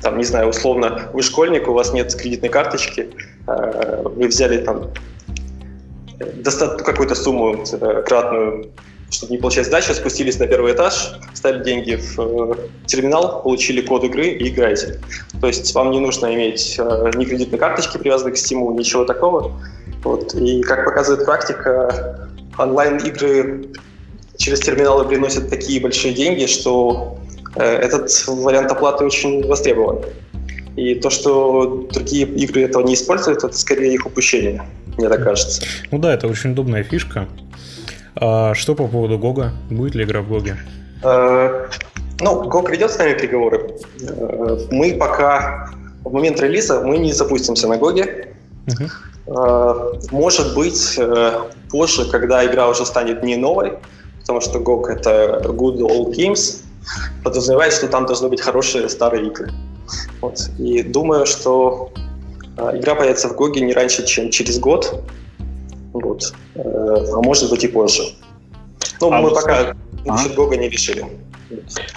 там, 0.02 0.18
не 0.18 0.24
знаю, 0.24 0.48
условно, 0.48 1.10
вы 1.12 1.22
школьник, 1.22 1.68
у 1.68 1.72
вас 1.72 1.92
нет 1.92 2.14
кредитной 2.14 2.48
карточки, 2.48 3.10
э, 3.46 4.02
вы 4.04 4.28
взяли 4.28 4.58
там 4.58 4.90
достаточно 6.34 6.84
какую-то 6.84 7.14
сумму 7.14 7.64
э, 7.70 8.02
кратную, 8.06 8.70
чтобы 9.10 9.32
не 9.32 9.38
получать 9.38 9.66
сдачу, 9.66 9.94
спустились 9.94 10.38
на 10.38 10.46
первый 10.46 10.72
этаж, 10.72 11.12
ставили 11.34 11.64
деньги 11.64 11.94
в 11.96 12.18
э, 12.18 12.54
терминал, 12.86 13.42
получили 13.42 13.80
код 13.80 14.04
игры 14.04 14.28
и 14.28 14.48
играете. 14.48 15.00
То 15.40 15.46
есть 15.46 15.74
вам 15.74 15.90
не 15.90 16.00
нужно 16.00 16.34
иметь 16.34 16.78
ни 17.14 17.24
кредитной 17.24 17.58
карточки, 17.58 17.98
привязанной 17.98 18.32
к 18.32 18.36
Steam, 18.36 18.72
ничего 18.78 19.04
такого. 19.04 19.60
Вот. 20.04 20.34
И 20.34 20.62
как 20.62 20.84
показывает 20.84 21.24
практика, 21.24 22.28
онлайн-игры 22.56 23.72
через 24.36 24.60
терминалы 24.60 25.04
приносят 25.04 25.50
такие 25.50 25.80
большие 25.80 26.14
деньги, 26.14 26.46
что 26.46 27.18
этот 27.58 28.10
вариант 28.26 28.70
оплаты 28.70 29.04
очень 29.04 29.46
востребован. 29.46 30.04
И 30.76 30.94
то, 30.94 31.10
что 31.10 31.88
другие 31.92 32.26
игры 32.26 32.62
этого 32.62 32.84
не 32.84 32.94
используют, 32.94 33.42
это 33.42 33.56
скорее 33.56 33.94
их 33.94 34.06
упущение, 34.06 34.62
мне 34.96 35.08
так 35.08 35.24
кажется. 35.24 35.62
Ну 35.90 35.98
да, 35.98 36.14
это 36.14 36.28
очень 36.28 36.52
удобная 36.52 36.84
фишка. 36.84 37.26
А 38.14 38.54
что 38.54 38.74
по 38.74 38.86
поводу 38.86 39.18
GOG 39.18 39.39
а? 39.39 39.52
Будет 39.70 39.94
ли 39.96 40.04
игра 40.04 40.22
в 40.22 40.28
GOG 40.28 40.45
е? 40.45 40.56
Э, 41.02 41.66
ну, 42.20 42.48
GOG 42.48 42.70
ведет 42.70 42.90
с 42.90 42.98
нами 42.98 43.14
переговоры. 43.14 43.70
Э, 44.02 44.58
мы 44.70 44.94
пока 44.94 45.70
в 46.04 46.12
момент 46.12 46.40
релиза 46.40 46.80
мы 46.80 46.98
не 46.98 47.12
запустимся 47.12 47.66
на 47.68 47.76
GOG 47.76 48.11
е. 48.11 48.34
Uh-huh. 48.66 48.90
Может 50.10 50.54
быть, 50.54 50.98
позже, 51.70 52.10
когда 52.10 52.46
игра 52.46 52.68
уже 52.68 52.86
станет 52.86 53.22
не 53.22 53.36
новой, 53.36 53.72
потому 54.20 54.40
что 54.40 54.58
GOG— 54.58 54.86
это 54.88 55.42
Good 55.44 55.78
Old 55.80 56.14
Games, 56.16 56.62
подразумевает, 57.24 57.72
что 57.72 57.88
там 57.88 58.06
должны 58.06 58.28
быть 58.28 58.40
хорошие 58.40 58.88
старые 58.88 59.26
игры. 59.26 59.52
Вот. 60.20 60.50
И 60.58 60.82
думаю, 60.82 61.26
что 61.26 61.92
э, 62.56 62.78
игра 62.78 62.94
появится 62.94 63.28
в 63.28 63.36
Гоге 63.36 63.60
не 63.60 63.72
раньше, 63.72 64.06
чем 64.06 64.30
через 64.30 64.58
год. 64.58 65.02
Вот. 65.92 66.34
Э, 66.54 66.60
а 67.12 67.22
может 67.22 67.50
быть 67.50 67.64
и 67.64 67.68
позже. 67.68 68.02
Ну, 69.00 69.12
а 69.12 69.20
мы 69.20 69.30
пока 69.30 69.76
насчет 70.04 70.32
а? 70.32 70.34
Гога 70.34 70.56
не 70.56 70.68
решили. 70.68 71.06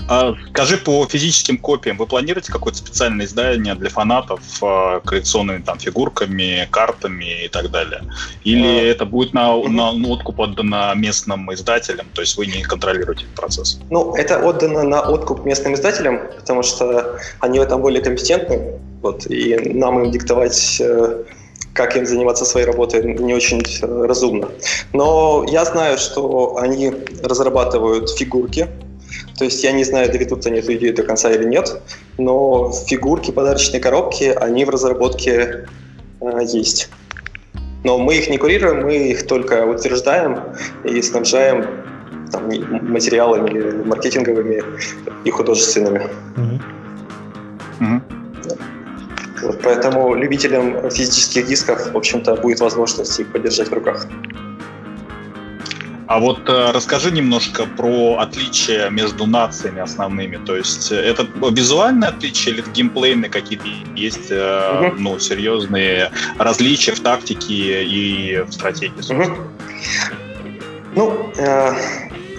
А, 0.07 0.35
скажи 0.49 0.77
по 0.77 1.05
физическим 1.05 1.57
копиям, 1.57 1.97
вы 1.97 2.05
планируете 2.05 2.51
какое-то 2.51 2.79
специальное 2.79 3.25
издание 3.25 3.75
для 3.75 3.89
фанатов, 3.89 4.41
а, 4.61 4.99
коллекционными 5.01 5.61
там 5.61 5.79
фигурками, 5.79 6.67
картами 6.71 7.45
и 7.45 7.47
так 7.47 7.71
далее? 7.71 8.01
Или 8.43 8.67
а... 8.67 8.83
это 8.83 9.05
будет 9.05 9.33
на, 9.33 9.55
на, 9.57 9.91
на 9.91 10.07
откуп 10.07 10.39
отдано 10.39 10.93
местным 10.95 11.53
издателям, 11.53 12.07
то 12.13 12.21
есть 12.21 12.37
вы 12.37 12.47
не 12.47 12.61
контролируете 12.63 13.23
этот 13.23 13.35
процесс? 13.35 13.79
Ну, 13.89 14.15
это 14.15 14.39
отдано 14.39 14.83
на 14.83 15.01
откуп 15.01 15.45
местным 15.45 15.73
издателям, 15.75 16.19
потому 16.37 16.63
что 16.63 17.19
они 17.39 17.59
в 17.59 17.61
этом 17.61 17.81
более 17.81 18.01
компетентны, 18.01 18.79
вот, 19.01 19.25
и 19.27 19.55
нам 19.73 20.03
им 20.03 20.11
диктовать 20.11 20.77
э, 20.79 21.23
как 21.73 21.95
им 21.95 22.05
заниматься 22.05 22.45
своей 22.45 22.65
работой, 22.65 23.03
не 23.03 23.33
очень 23.33 23.61
э, 23.81 24.05
разумно. 24.05 24.49
Но 24.93 25.45
я 25.49 25.65
знаю, 25.65 25.97
что 25.97 26.57
они 26.57 26.91
разрабатывают 27.23 28.09
фигурки, 28.11 28.67
то 29.37 29.45
есть 29.45 29.63
я 29.63 29.71
не 29.71 29.83
знаю, 29.83 30.11
доведут 30.11 30.45
они 30.45 30.59
эту 30.59 30.73
идею 30.73 30.95
до 30.95 31.03
конца 31.03 31.31
или 31.31 31.45
нет, 31.45 31.81
но 32.17 32.71
фигурки, 32.71 33.31
подарочные 33.31 33.79
коробки, 33.79 34.25
они 34.25 34.65
в 34.65 34.69
разработке 34.69 35.67
э, 36.21 36.39
есть. 36.43 36.89
Но 37.83 37.97
мы 37.97 38.15
их 38.15 38.29
не 38.29 38.37
курируем, 38.37 38.83
мы 38.83 38.95
их 38.95 39.25
только 39.25 39.65
утверждаем 39.65 40.39
и 40.83 41.01
снабжаем 41.01 41.65
там, 42.31 42.47
материалами 42.91 43.83
маркетинговыми 43.83 44.63
и 45.25 45.31
художественными. 45.31 46.07
Mm-hmm. 46.35 46.61
Mm-hmm. 47.79 48.01
Вот, 49.41 49.59
поэтому 49.63 50.13
любителям 50.13 50.89
физических 50.91 51.47
дисков, 51.47 51.91
в 51.91 51.97
общем-то, 51.97 52.35
будет 52.35 52.59
возможность 52.59 53.19
их 53.19 53.31
подержать 53.31 53.69
в 53.69 53.73
руках. 53.73 54.07
А 56.11 56.19
вот 56.19 56.49
э, 56.49 56.71
расскажи 56.71 57.09
немножко 57.09 57.65
про 57.65 58.17
отличия 58.19 58.89
между 58.89 59.25
нациями 59.25 59.79
основными. 59.79 60.35
То 60.45 60.57
есть 60.57 60.91
э, 60.91 60.95
это 60.95 61.25
визуальные 61.49 62.09
отличия 62.09 62.51
или 62.51 62.61
геймплейные 62.73 63.29
какие-то 63.29 63.65
есть 63.95 64.29
э, 64.29 64.87
угу. 64.89 64.95
ну, 64.99 65.19
серьезные 65.19 66.11
различия 66.37 66.91
в 66.91 66.99
тактике 66.99 67.85
и 67.85 68.41
в 68.41 68.51
стратегии? 68.51 68.91
Угу. 69.09 69.37
Ну, 70.95 71.31
э, 71.37 71.71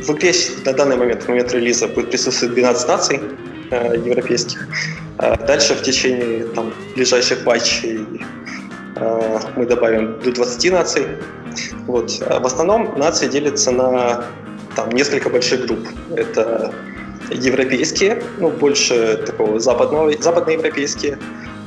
в 0.02 0.10
игре 0.10 0.32
на 0.66 0.72
данный 0.74 0.98
момент, 0.98 1.22
в 1.22 1.28
момент 1.28 1.54
релиза, 1.54 1.88
будет 1.88 2.10
присутствовать 2.10 2.54
12 2.54 2.88
наций 2.88 3.20
э, 3.70 3.94
европейских. 4.04 4.68
Э, 5.16 5.46
дальше 5.46 5.74
в 5.76 5.80
течение 5.80 6.44
там, 6.48 6.74
ближайших 6.94 7.42
патчей 7.42 8.06
мы 9.56 9.66
добавим 9.66 10.20
до 10.20 10.32
20 10.32 10.72
наций. 10.72 11.06
Вот. 11.86 12.22
А 12.26 12.40
в 12.40 12.46
основном 12.46 12.98
нации 12.98 13.28
делятся 13.28 13.70
на 13.70 14.24
там, 14.76 14.90
несколько 14.90 15.30
больших 15.30 15.66
групп. 15.66 15.88
Это 16.14 16.74
европейские, 17.30 18.22
ну, 18.38 18.50
больше 18.50 19.22
такого 19.26 19.58
западного, 19.60 20.12
западноевропейские. 20.20 21.18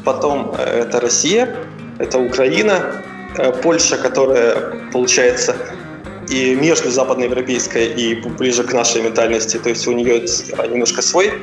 Потом 0.03 0.53
э, 0.57 0.81
это 0.81 0.99
Россия, 0.99 1.55
это 1.97 2.19
Украина, 2.19 3.03
э, 3.37 3.51
Польша, 3.63 3.97
которая, 3.97 4.89
получается, 4.91 5.55
и 6.29 6.55
между 6.55 6.89
западноевропейской 6.89 7.85
и 7.87 8.15
ближе 8.15 8.63
к 8.63 8.73
нашей 8.73 9.01
ментальности, 9.01 9.57
то 9.57 9.69
есть 9.69 9.87
у 9.87 9.91
нее 9.91 10.21
немножко 10.69 11.01
свой 11.01 11.33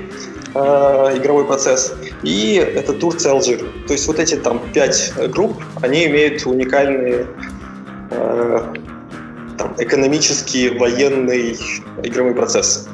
э, 0.54 1.18
игровой 1.18 1.46
процесс, 1.46 1.94
и 2.22 2.54
это 2.54 2.92
Турция, 2.92 3.32
Алжир. 3.32 3.58
То 3.86 3.92
есть 3.92 4.06
вот 4.06 4.18
эти 4.18 4.36
там 4.36 4.60
пять 4.72 5.12
групп, 5.30 5.62
они 5.80 6.06
имеют 6.06 6.46
уникальные 6.46 7.26
э, 8.10 8.74
там, 9.58 9.74
экономический, 9.78 10.70
военный 10.70 11.56
игровой 12.02 12.34
процесс. 12.34 12.88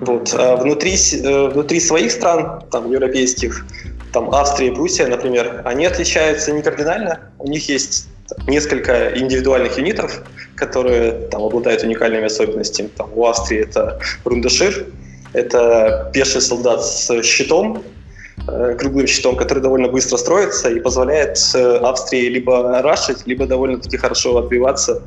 Вот. 0.00 0.34
А 0.36 0.56
внутри, 0.56 0.94
э, 0.94 1.48
внутри 1.48 1.80
своих 1.80 2.10
стран, 2.10 2.62
там, 2.70 2.90
европейских, 2.90 3.64
там, 4.12 4.34
Австрия 4.34 4.68
и 4.68 4.74
Пруссия, 4.74 5.06
например, 5.06 5.62
они 5.64 5.86
отличаются 5.86 6.52
не 6.52 6.62
кардинально. 6.62 7.20
У 7.38 7.48
них 7.48 7.68
есть 7.68 8.08
несколько 8.46 9.16
индивидуальных 9.16 9.78
юнитов, 9.78 10.22
которые 10.56 11.12
там, 11.28 11.42
обладают 11.42 11.82
уникальными 11.82 12.26
особенностями. 12.26 12.88
Там, 12.96 13.10
у 13.14 13.26
Австрии 13.26 13.60
это 13.60 14.00
рундашир, 14.24 14.86
это 15.32 16.10
пеший 16.12 16.40
солдат 16.40 16.84
с 16.84 17.22
щитом, 17.22 17.82
э, 18.48 18.76
круглым 18.78 19.06
щитом, 19.06 19.36
который 19.36 19.62
довольно 19.62 19.88
быстро 19.88 20.16
строится 20.16 20.70
и 20.70 20.80
позволяет 20.80 21.38
э, 21.54 21.76
Австрии 21.78 22.28
либо 22.28 22.82
рашить, 22.82 23.26
либо 23.26 23.46
довольно-таки 23.46 23.96
хорошо 23.96 24.36
отбиваться 24.38 25.02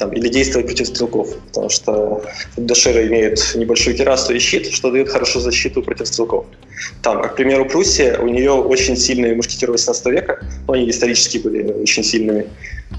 там, 0.00 0.12
или 0.12 0.28
действовать 0.28 0.66
против 0.66 0.86
стрелков, 0.86 1.28
потому 1.48 1.68
что 1.68 2.22
Дашира 2.56 3.06
имеет 3.06 3.54
небольшую 3.54 3.96
террасу 3.96 4.34
и 4.34 4.38
щит, 4.38 4.72
что 4.72 4.90
дает 4.90 5.10
хорошую 5.10 5.42
защиту 5.42 5.82
против 5.82 6.08
стрелков. 6.08 6.46
Там, 7.02 7.22
к 7.22 7.36
примеру, 7.36 7.66
Пруссия, 7.66 8.18
у 8.18 8.26
нее 8.26 8.52
очень 8.52 8.96
сильные 8.96 9.34
мушкетеры 9.34 9.72
18 9.72 10.06
века, 10.06 10.40
но 10.66 10.72
они 10.72 10.88
исторически 10.88 11.38
были 11.38 11.72
очень 11.72 12.02
сильными, 12.02 12.46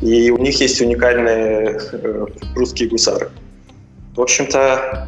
и 0.02 0.30
у 0.30 0.38
них 0.38 0.62
есть 0.62 0.80
уникальные 0.80 1.80
э, 1.92 2.26
русские 2.56 2.88
гусары. 2.88 3.30
В 4.16 4.22
общем-то, 4.22 5.08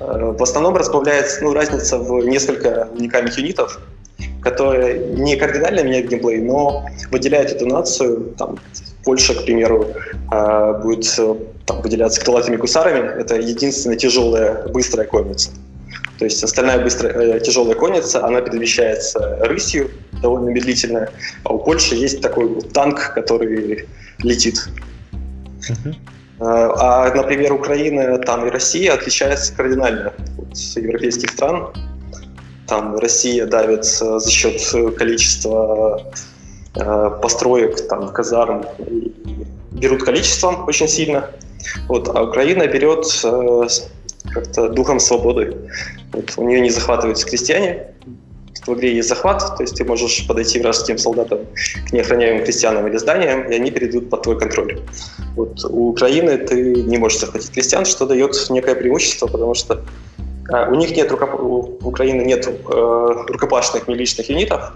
э, 0.00 0.34
в 0.38 0.42
основном 0.42 0.76
разбавляется 0.76 1.42
ну, 1.42 1.52
разница 1.52 1.98
в 1.98 2.24
несколько 2.24 2.88
уникальных 2.96 3.36
юнитов, 3.38 3.80
которые 4.42 4.98
не 5.14 5.36
кардинально 5.36 5.80
меняют 5.80 6.08
геймплей, 6.08 6.40
но 6.40 6.86
выделяют 7.10 7.50
эту 7.50 7.66
нацию 7.66 8.34
там, 8.38 8.58
Польша, 9.04 9.34
к 9.34 9.44
примеру, 9.44 9.88
а, 10.30 10.74
будет 10.74 11.06
э, 11.18 11.34
там, 11.66 11.82
выделяться 11.82 12.20
крылатыми 12.20 12.56
гусарами. 12.56 13.20
Это 13.20 13.36
единственная 13.36 13.96
тяжелая 13.96 14.68
быстрая 14.68 15.06
конница. 15.06 15.50
То 16.18 16.24
есть 16.24 16.42
остальная 16.42 16.82
быстрая 16.82 17.36
э, 17.36 17.40
тяжелая 17.40 17.74
конница, 17.74 18.24
она 18.24 18.40
перемещается 18.40 19.38
рысью, 19.40 19.90
довольно 20.20 20.50
медлительная. 20.50 21.10
А 21.44 21.54
у 21.54 21.58
Польши 21.58 21.94
есть 21.94 22.20
такой 22.20 22.60
танк, 22.74 23.12
который 23.14 23.86
летит. 24.18 24.68
Uh-huh. 25.12 25.94
А, 26.40 27.12
например, 27.14 27.52
Украина 27.52 28.18
там 28.18 28.46
и 28.46 28.50
Россия 28.50 28.94
отличаются 28.94 29.54
кардинально 29.54 30.12
от 30.38 30.56
европейских 30.76 31.30
стран. 31.30 31.72
Там 32.66 32.96
Россия 32.98 33.46
давит 33.46 33.84
за 33.84 34.30
счет 34.30 34.60
количества 34.96 36.00
Э, 36.80 37.10
построек, 37.20 37.88
там, 37.88 38.12
казарм 38.12 38.64
берут 39.72 40.04
количеством 40.04 40.68
очень 40.68 40.86
сильно, 40.86 41.30
вот, 41.88 42.08
а 42.14 42.22
Украина 42.22 42.66
берет 42.66 43.04
э, 43.24 43.68
как-то 44.30 44.68
духом 44.68 45.00
свободы. 45.00 45.56
Вот, 46.12 46.34
у 46.36 46.44
нее 46.44 46.60
не 46.60 46.70
захватываются 46.70 47.26
крестьяне, 47.26 47.88
в 48.68 48.74
игре 48.74 48.94
есть 48.94 49.08
захват, 49.08 49.56
то 49.56 49.62
есть 49.62 49.76
ты 49.76 49.84
можешь 49.84 50.26
подойти 50.26 50.60
вражеским 50.60 50.98
солдатам 50.98 51.40
к 51.88 51.92
неохраняемым 51.92 52.44
крестьянам 52.44 52.86
или 52.86 52.96
зданиям, 52.96 53.50
и 53.50 53.54
они 53.54 53.70
перейдут 53.70 54.10
под 54.10 54.22
твой 54.22 54.38
контроль. 54.38 54.80
Вот 55.36 55.64
у 55.64 55.88
Украины 55.88 56.38
ты 56.38 56.74
не 56.74 56.98
можешь 56.98 57.20
захватить 57.20 57.50
крестьян, 57.50 57.84
что 57.84 58.06
дает 58.06 58.34
некое 58.50 58.74
преимущество, 58.74 59.26
потому 59.26 59.54
что 59.54 59.82
а, 60.50 60.68
у 60.70 60.74
них 60.74 60.96
нет 60.96 61.10
рукоп... 61.10 61.34
у 61.40 61.78
Украины 61.88 62.22
нет 62.22 62.46
э, 62.46 63.24
рукопашных 63.28 63.86
миличных 63.86 64.30
юнитов, 64.30 64.72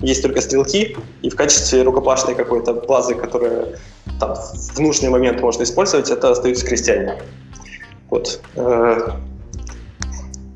есть 0.00 0.22
только 0.22 0.40
стрелки, 0.40 0.96
и 1.22 1.30
в 1.30 1.36
качестве 1.36 1.82
рукопашной 1.82 2.34
какой-то 2.34 2.74
базы, 2.74 3.14
которая 3.14 3.78
там, 4.20 4.34
в 4.34 4.78
нужный 4.78 5.08
момент 5.08 5.40
можно 5.40 5.62
использовать, 5.62 6.10
это 6.10 6.30
остаются 6.30 6.66
крестьяне. 6.66 7.16
Вот. 8.10 8.40
Э, 8.56 9.12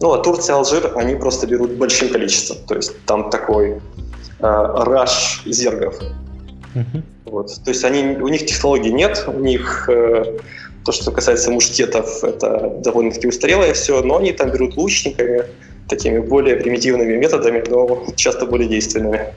ну, 0.01 0.13
а 0.13 0.19
Турция, 0.19 0.57
Алжир, 0.57 0.93
они 0.97 1.17
просто 1.17 1.47
берут 1.47 1.73
большим 1.73 2.09
количеством. 2.09 2.59
То 2.67 2.77
есть 2.77 2.93
там 3.05 3.31
такой 3.31 3.71
э, 3.73 3.79
раш 4.41 5.43
зергов. 5.45 5.99
Uh-huh. 6.75 7.03
Вот. 7.25 7.53
То 7.65 7.71
есть 7.71 7.85
они, 7.85 8.17
у 8.21 8.29
них 8.29 8.47
технологий 8.47 8.93
нет, 8.93 9.25
у 9.27 9.41
них 9.41 9.89
э, 9.89 10.39
то, 10.85 10.93
что 10.93 11.11
касается 11.11 11.51
мушкетов, 11.51 12.23
это 12.23 12.81
довольно-таки 12.85 13.27
устарелое 13.27 13.75
все, 13.75 14.01
но 14.03 14.19
они 14.19 14.33
там 14.33 14.51
берут 14.51 14.77
лучниками, 14.77 15.45
такими 15.89 16.19
более 16.19 16.57
примитивными 16.57 17.17
методами, 17.17 17.65
но 17.69 18.05
часто 18.15 18.47
более 18.47 18.69
действенными. 18.69 19.35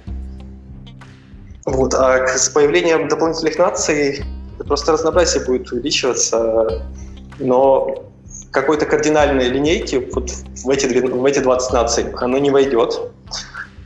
Вот. 1.65 1.93
А 1.93 2.27
с 2.27 2.49
появлением 2.49 3.07
дополнительных 3.07 3.57
наций 3.57 4.23
просто 4.59 4.91
разнообразие 4.91 5.43
будет 5.43 5.71
увеличиваться, 5.71 6.83
но 7.39 8.10
какой-то 8.51 8.85
кардинальной 8.85 9.49
линейки 9.49 10.07
вот 10.13 10.29
в, 10.29 10.69
эти, 10.69 10.85
в 10.85 11.25
эти 11.25 11.39
20 11.39 11.73
наций 11.73 12.11
оно 12.17 12.37
не 12.37 12.49
войдет. 12.49 13.11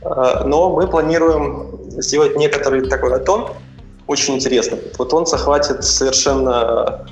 А, 0.02 0.44
но 0.44 0.70
мы 0.70 0.86
планируем 0.86 1.68
сделать 2.00 2.36
некоторый 2.36 2.86
такой 2.88 3.14
атон, 3.14 3.48
очень 4.06 4.34
интересный. 4.34 4.78
Вот 4.98 5.12
он 5.14 5.26
захватит 5.26 5.84
совершенно 5.84 7.06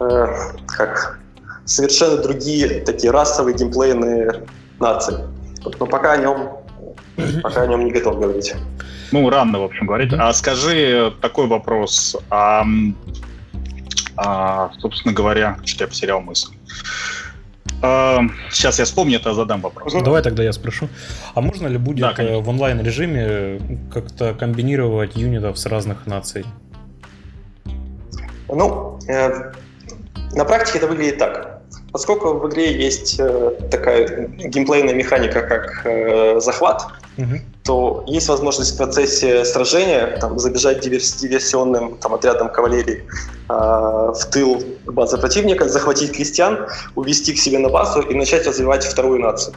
э, 0.00 0.26
как 0.66 1.18
совершенно 1.64 2.18
другие 2.18 2.80
такие 2.80 3.10
расовые 3.10 3.56
геймплейные 3.56 4.44
нации. 4.78 5.18
Но 5.78 5.86
пока 5.86 6.12
о 6.12 6.16
нем, 6.16 6.50
пока 7.42 7.62
о 7.62 7.66
нем 7.66 7.84
не 7.84 7.92
готов 7.92 8.18
говорить. 8.18 8.54
Ну, 9.12 9.28
рано, 9.28 9.60
в 9.60 9.64
общем, 9.64 9.86
говорить. 9.86 10.12
А 10.14 10.32
скажи 10.32 11.12
такой 11.20 11.46
вопрос. 11.46 12.16
А, 12.30 12.64
а, 14.16 14.70
собственно 14.78 15.14
говоря, 15.14 15.58
что 15.64 15.84
я 15.84 15.88
потерял 15.88 16.20
мысль. 16.20 16.52
А, 17.82 18.20
сейчас 18.50 18.78
я 18.78 18.84
вспомню 18.84 19.18
это, 19.18 19.34
задам 19.34 19.60
вопрос. 19.60 19.92
Давай 19.92 20.22
тогда 20.22 20.42
я 20.42 20.52
спрошу. 20.52 20.88
А 21.34 21.40
можно 21.40 21.66
ли 21.66 21.78
будет 21.78 22.16
да, 22.16 22.38
в 22.38 22.48
онлайн-режиме 22.48 23.60
как-то 23.92 24.34
комбинировать 24.34 25.16
юнитов 25.16 25.58
с 25.58 25.66
разных 25.66 26.06
наций? 26.06 26.44
Ну, 28.48 28.98
э, 29.08 29.52
на 30.32 30.44
практике 30.44 30.78
это 30.78 30.86
выглядит 30.86 31.18
так. 31.18 31.62
Поскольку 31.90 32.34
в 32.34 32.48
игре 32.48 32.72
есть 32.72 33.16
э, 33.18 33.50
такая 33.70 34.28
геймплейная 34.28 34.94
механика, 34.94 35.42
как 35.42 35.82
э, 35.84 36.40
захват, 36.40 36.86
угу. 37.16 37.38
То 37.64 38.02
есть 38.08 38.28
возможность 38.28 38.74
в 38.74 38.76
процессе 38.76 39.44
сражения 39.44 40.18
там, 40.20 40.38
забежать 40.38 40.84
диверс- 40.84 41.20
диверсионным 41.20 41.96
там, 41.98 42.14
отрядом 42.14 42.48
кавалерии 42.48 43.04
э, 43.48 43.52
в 43.52 44.24
тыл 44.32 44.62
базы 44.86 45.16
противника, 45.16 45.68
захватить 45.68 46.12
крестьян, 46.12 46.66
увести 46.96 47.32
к 47.32 47.38
себе 47.38 47.58
на 47.58 47.68
базу 47.68 48.00
и 48.00 48.14
начать 48.14 48.46
развивать 48.46 48.84
вторую 48.84 49.20
нацию. 49.20 49.54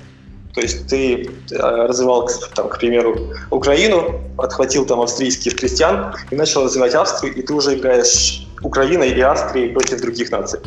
То 0.53 0.61
есть 0.61 0.87
ты 0.87 1.29
э, 1.51 1.57
развивал, 1.57 2.29
там, 2.53 2.69
к 2.69 2.77
примеру, 2.79 3.33
Украину, 3.49 4.21
отхватил 4.37 4.85
там 4.85 5.01
австрийских 5.01 5.55
крестьян 5.55 6.13
и 6.29 6.35
начал 6.35 6.63
развивать 6.63 6.93
Австрию, 6.93 7.33
и 7.33 7.41
ты 7.41 7.53
уже 7.53 7.75
играешь 7.75 8.47
Украиной 8.61 9.09
и 9.09 9.21
Австрией 9.21 9.73
против 9.73 10.01
других 10.01 10.31
наций. 10.31 10.59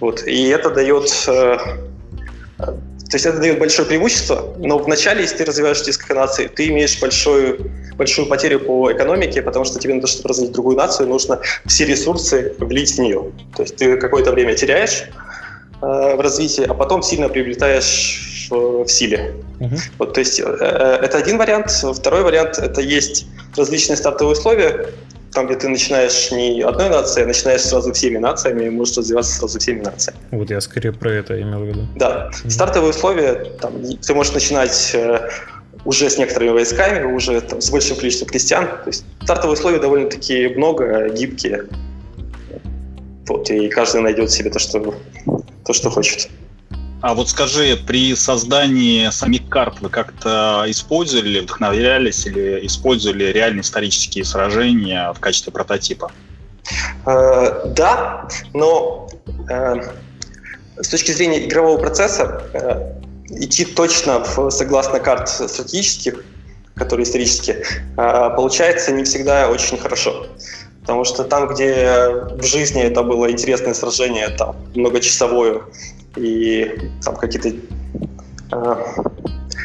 Вот. 0.00 0.22
И 0.26 0.48
это 0.48 0.70
дает 0.70 1.10
э, 1.28 1.58
то 3.16 3.18
есть 3.18 3.24
это 3.24 3.38
дает 3.38 3.58
большое 3.58 3.88
преимущество, 3.88 4.54
но 4.58 4.76
вначале, 4.76 5.22
если 5.22 5.38
ты 5.38 5.46
развиваешь 5.46 5.86
несколько 5.86 6.12
наций, 6.12 6.48
ты 6.48 6.68
имеешь 6.68 7.00
большую, 7.00 7.70
большую 7.96 8.26
потерю 8.26 8.60
по 8.60 8.92
экономике, 8.92 9.40
потому 9.40 9.64
что 9.64 9.78
тебе 9.78 9.94
на 9.94 10.02
то, 10.02 10.06
чтобы 10.06 10.28
развить 10.28 10.52
другую 10.52 10.76
нацию, 10.76 11.08
нужно 11.08 11.40
все 11.64 11.86
ресурсы 11.86 12.54
влить 12.58 12.92
в 12.92 12.98
нее. 12.98 13.32
То 13.56 13.62
есть 13.62 13.76
ты 13.76 13.96
какое-то 13.96 14.32
время 14.32 14.54
теряешь 14.54 15.04
э, 15.80 16.14
в 16.14 16.20
развитии, 16.20 16.66
а 16.68 16.74
потом 16.74 17.02
сильно 17.02 17.30
приобретаешь 17.30 18.48
в, 18.50 18.84
в 18.84 18.88
силе. 18.88 19.32
Uh-huh. 19.60 19.80
Вот, 19.96 20.12
то 20.12 20.20
есть 20.20 20.38
э, 20.38 20.44
э, 20.44 20.98
это 21.02 21.16
один 21.16 21.38
вариант. 21.38 21.70
Второй 21.70 22.22
вариант– 22.22 22.58
это 22.62 22.82
есть 22.82 23.28
различные 23.56 23.96
стартовые 23.96 24.36
условия, 24.36 24.88
там, 25.36 25.46
где 25.46 25.54
ты 25.54 25.68
начинаешь 25.68 26.32
не 26.32 26.62
одной 26.62 26.88
нацией, 26.88 27.24
а 27.24 27.28
начинаешь 27.28 27.60
сразу 27.60 27.92
всеми 27.92 28.16
нациями 28.16 28.64
и 28.64 28.70
можешь 28.70 28.96
развиваться 28.96 29.34
сразу 29.34 29.58
всеми 29.58 29.82
нациями. 29.82 30.18
Вот 30.30 30.48
я 30.48 30.62
скорее 30.62 30.92
про 30.92 31.12
это 31.12 31.40
имел 31.40 31.60
в 31.60 31.68
виду. 31.68 31.86
Да. 31.94 32.30
Mm-hmm. 32.32 32.50
Стартовые 32.50 32.90
условия, 32.90 33.34
там, 33.60 33.72
ты 34.06 34.14
можешь 34.14 34.32
начинать 34.32 34.92
э, 34.94 35.28
уже 35.84 36.08
с 36.08 36.16
некоторыми 36.16 36.52
войсками, 36.52 37.12
уже 37.12 37.42
там, 37.42 37.60
с 37.60 37.70
большим 37.70 37.96
количеством 37.96 38.28
крестьян. 38.28 38.64
То 38.64 38.86
есть 38.86 39.04
стартовые 39.24 39.58
условия 39.58 39.78
довольно-таки 39.78 40.48
много, 40.56 41.10
гибкие. 41.10 41.66
Вот, 43.28 43.50
и 43.50 43.68
каждый 43.68 44.00
найдет 44.00 44.30
себе 44.30 44.48
то, 44.48 44.58
что, 44.58 44.94
то, 45.66 45.72
что 45.74 45.90
хочет. 45.90 46.30
А 47.06 47.14
вот 47.14 47.28
скажи, 47.28 47.76
при 47.76 48.16
создании 48.16 49.10
самих 49.10 49.48
карт 49.48 49.80
вы 49.80 49.90
как-то 49.90 50.64
использовали, 50.66 51.38
вдохновлялись 51.38 52.26
или 52.26 52.66
использовали 52.66 53.26
реальные 53.26 53.60
исторические 53.60 54.24
сражения 54.24 55.12
в 55.12 55.20
качестве 55.20 55.52
прототипа? 55.52 56.10
Э, 57.06 57.62
да, 57.66 58.26
но 58.54 59.08
э, 59.48 59.74
с 60.80 60.88
точки 60.88 61.12
зрения 61.12 61.46
игрового 61.46 61.78
процесса, 61.78 62.42
э, 62.52 62.94
идти 63.40 63.64
точно 63.64 64.24
в, 64.24 64.50
согласно 64.50 64.98
карт 64.98 65.28
стратегических, 65.28 66.24
которые 66.74 67.04
исторические, 67.04 67.62
а, 67.96 68.30
получается 68.30 68.90
не 68.90 69.04
всегда 69.04 69.48
очень 69.48 69.78
хорошо. 69.78 70.26
Потому 70.86 71.04
что 71.04 71.24
там, 71.24 71.48
где 71.48 72.08
в 72.36 72.44
жизни 72.44 72.80
это 72.80 73.02
было 73.02 73.28
интересное 73.28 73.74
сражение, 73.74 74.28
там 74.28 74.54
многочасовое, 74.76 75.62
и 76.14 76.70
там 77.02 77.16
какие-то 77.16 77.50
а, 78.52 78.78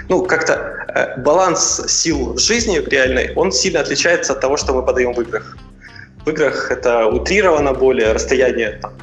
ну, 0.09 0.23
как-то 0.23 0.53
э, 0.95 1.21
баланс 1.21 1.83
сил 1.87 2.33
в 2.33 2.39
жизни 2.39 2.81
реальной, 2.89 3.33
он 3.35 3.51
сильно 3.51 3.81
отличается 3.81 4.33
от 4.33 4.39
того, 4.39 4.57
что 4.57 4.73
мы 4.73 4.83
подаем 4.83 5.13
в 5.13 5.21
играх. 5.21 5.57
В 6.25 6.29
играх 6.29 6.71
это 6.71 7.05
утрировано 7.05 7.73
более, 7.73 8.13
расстояние 8.13 8.79
там, 8.81 8.93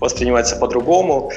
воспринимается 0.00 0.56
по-другому, 0.56 1.30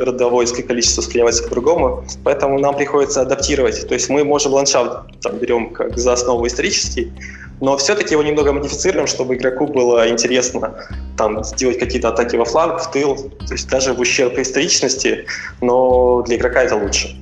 родовое 0.00 0.46
количество 0.46 1.02
воспринимается 1.02 1.44
по-другому, 1.44 2.04
поэтому 2.24 2.58
нам 2.58 2.76
приходится 2.76 3.22
адаптировать. 3.22 3.86
То 3.88 3.94
есть 3.94 4.08
мы 4.08 4.24
можем 4.24 4.52
ландшафт 4.52 5.20
там, 5.22 5.38
берем 5.38 5.72
как 5.72 5.96
за 5.96 6.12
основу 6.12 6.46
исторический, 6.46 7.12
но 7.60 7.76
все-таки 7.76 8.14
его 8.14 8.22
немного 8.22 8.52
модифицируем, 8.52 9.06
чтобы 9.06 9.36
игроку 9.36 9.66
было 9.66 10.08
интересно 10.08 10.74
там, 11.16 11.44
сделать 11.44 11.78
какие-то 11.78 12.08
атаки 12.08 12.36
во 12.36 12.44
фланг, 12.44 12.80
в 12.80 12.90
тыл, 12.90 13.16
то 13.16 13.52
есть 13.52 13.68
даже 13.68 13.92
в 13.92 14.00
ущерб 14.00 14.38
историчности, 14.38 15.26
но 15.60 16.22
для 16.22 16.36
игрока 16.36 16.62
это 16.62 16.76
лучше. 16.76 17.16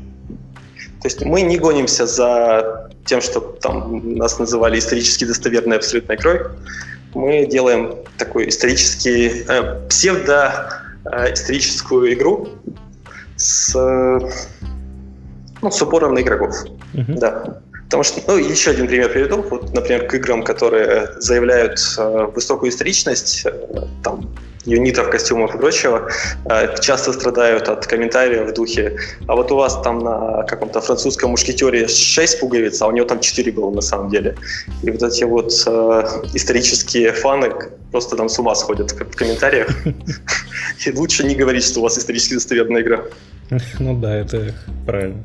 То 1.03 1.09
есть 1.09 1.25
мы 1.25 1.43
не 1.43 1.59
гонимся 1.59 2.07
за 2.07 2.91
тем, 3.05 3.21
что 3.21 3.41
там 3.41 4.17
нас 4.17 4.39
называли 4.39 4.79
исторически 4.79 5.25
достоверной 5.25 5.79
абсолютной 5.79 6.15
игрой. 6.17 6.43
Мы 7.15 7.47
делаем 7.47 7.97
такую 8.17 8.49
исторический, 8.49 9.45
э, 9.49 9.81
псевдо-историческую 9.89 12.11
э, 12.11 12.15
игру 12.15 12.49
с, 13.37 13.75
ну, 15.61 15.71
с 15.71 15.83
упором 15.83 16.15
на 16.15 16.21
игроков. 16.21 16.65
Mm-hmm. 16.95 17.19
Да. 17.19 17.61
Потому 17.93 18.05
что, 18.05 18.23
ну, 18.27 18.39
еще 18.39 18.71
один 18.71 18.89
пример 18.89 19.13
приведу. 19.13 19.43
Вот, 19.43 19.75
например, 19.75 20.07
к 20.07 20.15
играм, 20.15 20.43
которые 20.43 21.09
заявляют 21.19 21.79
э, 21.99 22.27
высокую 22.35 22.71
историчность, 22.71 23.45
э, 23.45 23.53
там, 24.03 24.31
юнитов, 24.65 25.11
костюмов 25.11 25.55
и 25.55 25.59
прочего, 25.59 26.09
э, 26.47 26.75
часто 26.81 27.13
страдают 27.13 27.69
от 27.69 27.87
комментариев 27.87 28.49
в 28.49 28.55
духе 28.55 28.97
«А 29.29 29.37
вот 29.37 29.53
у 29.53 29.57
вас 29.57 29.79
там 29.83 29.99
на 29.99 30.43
каком-то 30.45 30.81
французском 30.81 31.33
мушкетере 31.33 31.87
6 31.87 32.41
пуговиц, 32.41 32.81
а 32.81 32.87
у 32.87 32.93
него 32.93 33.05
там 33.05 33.21
4 33.21 33.53
было 33.53 33.71
на 33.71 33.83
самом 33.83 34.09
деле». 34.09 34.37
И 34.83 34.91
вот 34.91 35.03
эти 35.03 35.25
вот 35.25 35.53
э, 35.67 36.05
исторические 36.33 37.13
фаны 37.13 37.53
просто 37.91 38.17
там 38.17 38.31
с 38.31 38.39
ума 38.39 38.55
сходят 38.55 38.93
в 38.93 39.17
комментариях. 39.17 39.69
И 40.87 40.93
лучше 40.93 41.25
не 41.25 41.35
говорить, 41.35 41.65
что 41.65 41.81
у 41.81 41.83
вас 41.83 41.99
исторически 41.99 42.35
достоверная 42.35 42.81
игра. 42.81 43.03
Ну 43.79 44.01
да, 44.01 44.17
это 44.17 44.55
правильно. 44.87 45.23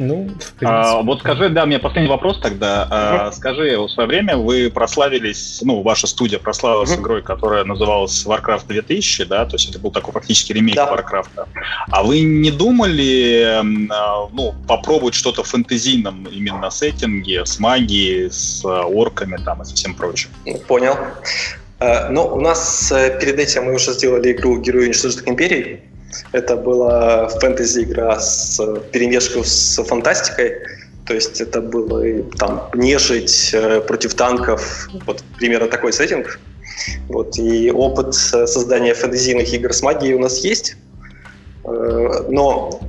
Ну, 0.00 0.30
а, 0.62 1.02
вот 1.02 1.20
скажи, 1.20 1.50
да, 1.50 1.64
у 1.64 1.66
меня 1.66 1.78
последний 1.78 2.08
вопрос 2.08 2.40
тогда. 2.40 2.88
А, 2.90 3.32
скажи, 3.32 3.76
в 3.76 3.86
свое 3.88 4.08
время 4.08 4.38
вы 4.38 4.70
прославились, 4.70 5.60
ну, 5.62 5.82
ваша 5.82 6.06
студия 6.06 6.38
прославилась 6.38 6.90
uh 6.90 7.00
игрой, 7.00 7.22
которая 7.22 7.64
называлась 7.64 8.24
Warcraft 8.24 8.66
2000, 8.66 9.24
да, 9.24 9.44
то 9.44 9.56
есть 9.56 9.68
это 9.68 9.78
был 9.78 9.90
такой 9.90 10.12
практически 10.14 10.54
ремейк 10.54 10.74
да. 10.74 10.90
Warcraft. 10.90 11.46
А 11.90 12.02
вы 12.02 12.22
не 12.22 12.50
думали, 12.50 13.60
а, 13.90 14.28
ну, 14.32 14.54
попробовать 14.66 15.14
что-то 15.14 15.42
в 15.42 15.48
фэнтезийном 15.48 16.24
именно 16.32 16.70
сеттинге, 16.70 17.44
с 17.44 17.58
магией, 17.58 18.30
с 18.30 18.64
а, 18.64 18.84
орками 18.86 19.36
там 19.44 19.60
и 19.60 19.66
со 19.66 19.74
всем 19.74 19.94
прочим? 19.94 20.30
Понял. 20.66 20.96
А, 21.78 22.08
Но 22.08 22.28
ну, 22.28 22.36
у 22.36 22.40
нас 22.40 22.90
э, 22.90 23.18
перед 23.20 23.38
этим 23.38 23.64
мы 23.64 23.74
уже 23.74 23.92
сделали 23.92 24.32
игру 24.32 24.58
«Герои 24.60 24.86
уничтоженных 24.86 25.28
империй», 25.28 25.89
это 26.32 26.56
была 26.56 27.28
фэнтези-игра 27.28 28.18
с 28.18 28.60
перемешкой 28.92 29.44
с 29.44 29.82
фантастикой. 29.82 30.58
То 31.06 31.14
есть 31.14 31.40
это 31.40 31.60
было 31.60 32.22
там 32.38 32.68
нежить 32.74 33.50
э, 33.52 33.80
против 33.80 34.14
танков, 34.14 34.88
вот 35.06 35.24
примерно 35.38 35.68
такой 35.68 35.92
сеттинг. 35.92 36.38
Вот, 37.08 37.36
и 37.36 37.70
опыт 37.70 38.14
создания 38.14 38.94
фэнтезийных 38.94 39.52
игр 39.52 39.72
с 39.72 39.82
магией 39.82 40.14
у 40.14 40.20
нас 40.20 40.38
есть. 40.38 40.76
Э, 41.64 42.26
но 42.28 42.80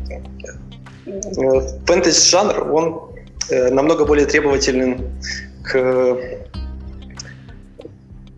э, 1.07 1.61
фэнтези-жанр, 1.87 2.71
он 2.71 3.11
намного 3.49 4.05
более 4.05 4.27
требователен 4.27 5.11
к, 5.63 6.17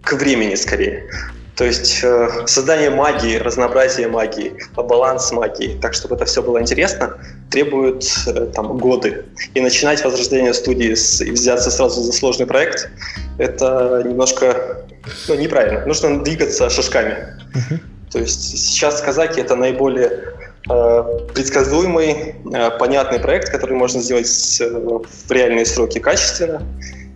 к 0.02 0.14
времени 0.14 0.56
скорее. 0.56 1.10
То 1.56 1.66
есть 1.66 2.04
э, 2.04 2.48
создание 2.48 2.90
магии, 2.90 3.38
разнообразие 3.38 4.08
магии, 4.08 4.54
баланс 4.76 5.32
магии, 5.32 5.78
так 5.80 5.94
чтобы 5.94 6.16
это 6.16 6.26
все 6.26 6.42
было 6.42 6.60
интересно, 6.60 7.18
требует 7.52 8.04
э, 8.26 8.48
там 8.48 8.78
годы. 8.78 9.26
И 9.54 9.62
начинать 9.62 10.04
возрождение 10.04 10.54
студии 10.54 10.96
с, 10.96 11.22
и 11.22 11.30
взяться 11.30 11.70
сразу 11.70 12.02
за 12.02 12.12
сложный 12.12 12.48
проект, 12.48 12.90
это 13.38 14.02
немножко 14.04 14.84
ну, 15.28 15.36
неправильно. 15.36 15.86
Нужно 15.86 16.24
двигаться 16.24 16.70
шажками. 16.70 17.38
Uh-huh. 17.54 17.80
То 18.12 18.20
есть 18.20 18.58
сейчас 18.58 19.02
казаки 19.02 19.42
это 19.42 19.56
наиболее 19.56 20.34
э, 20.70 21.04
предсказуемый, 21.34 22.36
э, 22.52 22.72
понятный 22.80 23.20
проект, 23.20 23.50
который 23.50 23.76
можно 23.76 24.02
сделать 24.02 24.58
э, 24.60 24.66
в 24.68 25.32
реальные 25.32 25.66
сроки 25.66 26.00
качественно, 26.00 26.64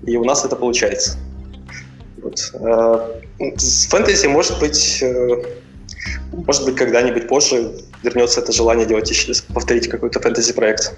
и 0.06 0.16
у 0.18 0.24
нас 0.24 0.46
это 0.46 0.56
получается. 0.56 1.18
Вот. 2.28 2.52
Э, 2.54 3.56
с 3.58 3.88
фэнтези, 3.88 4.28
может 4.28 4.60
быть, 4.60 5.00
э, 5.02 5.44
может 6.32 6.66
быть, 6.66 6.76
когда-нибудь 6.76 7.28
позже 7.28 7.72
вернется 8.04 8.42
это 8.42 8.52
желание 8.52 8.86
делать 8.86 9.10
еще, 9.10 9.34
повторить 9.54 9.88
какой-то 9.88 10.20
фэнтези-проект. 10.20 10.98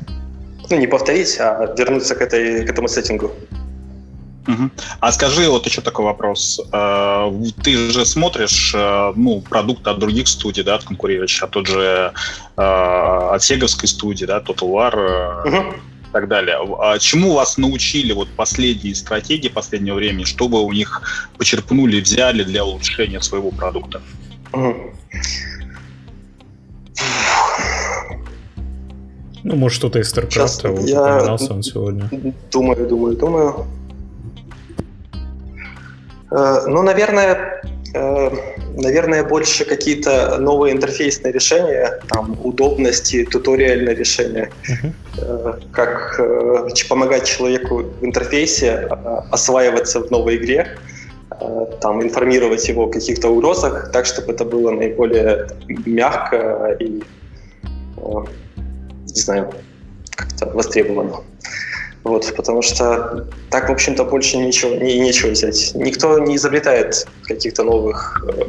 Ну, 0.70 0.78
не 0.78 0.88
повторить, 0.88 1.40
а 1.40 1.74
вернуться 1.78 2.16
к, 2.16 2.22
этой, 2.22 2.66
к 2.66 2.70
этому 2.70 2.88
сеттингу. 2.88 3.32
Угу. 4.48 4.70
А 5.00 5.12
скажи 5.12 5.50
вот 5.50 5.66
еще 5.66 5.82
такой 5.82 6.06
вопрос. 6.06 6.60
Э, 6.74 7.32
ты 7.64 7.92
же 7.92 8.06
смотришь 8.06 8.74
ну, 9.16 9.42
продукты 9.42 9.92
от 9.92 10.00
других 10.00 10.28
студий, 10.28 10.64
да, 10.64 10.76
от 10.76 10.84
конкурирующих, 10.84 11.44
а 11.44 11.48
тот 11.48 11.68
же 11.68 12.12
от 12.56 13.44
сеговской 13.44 13.88
студии, 13.88 14.26
да, 14.26 14.40
Total 14.40 14.70
War, 14.70 15.48
угу 15.48 15.76
и 16.10 16.12
так 16.12 16.28
далее. 16.28 16.58
А 16.80 16.98
чему 17.00 17.34
вас 17.34 17.58
научили 17.58 18.14
вот 18.14 18.30
последние 18.30 18.96
стратегии 18.96 19.50
последнего 19.50 19.96
времени, 19.96 20.26
чтобы 20.26 20.62
у 20.62 20.72
них 20.72 21.02
почерпнули, 21.38 22.02
взяли 22.02 22.44
для 22.44 22.66
улучшения 22.66 23.22
своего 23.22 23.52
продукта? 23.52 24.02
Ну, 29.42 29.56
может, 29.56 29.78
что-то 29.78 30.00
из 30.00 30.14
StarCraft, 30.14 30.70
вот 30.70 30.90
я 30.90 31.02
упоминался 31.02 31.54
он 31.54 31.64
сегодня. 31.64 32.10
Думаю, 32.52 32.88
думаю, 32.88 33.16
думаю. 33.16 33.68
Э, 36.32 36.66
ну, 36.68 36.82
наверное, 36.84 37.62
наверное, 37.94 39.24
больше 39.24 39.66
какие-то 39.66 40.38
новые 40.38 40.74
интерфейсные 40.74 41.34
решения, 41.34 42.00
там, 42.08 42.38
удобности, 42.44 43.26
туториальные 43.26 43.96
решения, 43.96 44.50
uh-huh. 44.68 45.64
как 45.72 46.20
помогать 46.90 47.26
человеку 47.26 47.84
в 48.00 48.06
интерфейсе 48.06 48.88
осваиваться 49.32 50.02
в 50.02 50.12
новой 50.12 50.38
игре, 50.38 50.78
там, 51.82 52.02
информировать 52.02 52.68
его 52.68 52.86
о 52.86 52.90
каких-то 52.90 53.30
угрозах, 53.30 53.92
так, 53.92 54.06
чтобы 54.06 54.34
это 54.34 54.46
было 54.46 54.72
наиболее 54.72 55.48
мягко 55.86 56.78
и, 56.80 57.04
не 59.08 59.22
знаю, 59.22 59.54
как-то 60.16 60.48
востребовано. 60.48 61.22
Вот, 62.04 62.34
потому 62.36 62.62
что 62.62 63.28
так, 63.50 63.70
в 63.70 63.72
общем-то, 63.72 64.06
больше 64.06 64.38
ничего, 64.38 64.76
не, 64.76 65.00
нечего 65.00 65.32
взять. 65.32 65.74
Никто 65.76 66.18
не 66.20 66.38
изобретает 66.38 67.08
каких-то 67.24 67.64
новых, 67.64 68.24
э, 68.26 68.44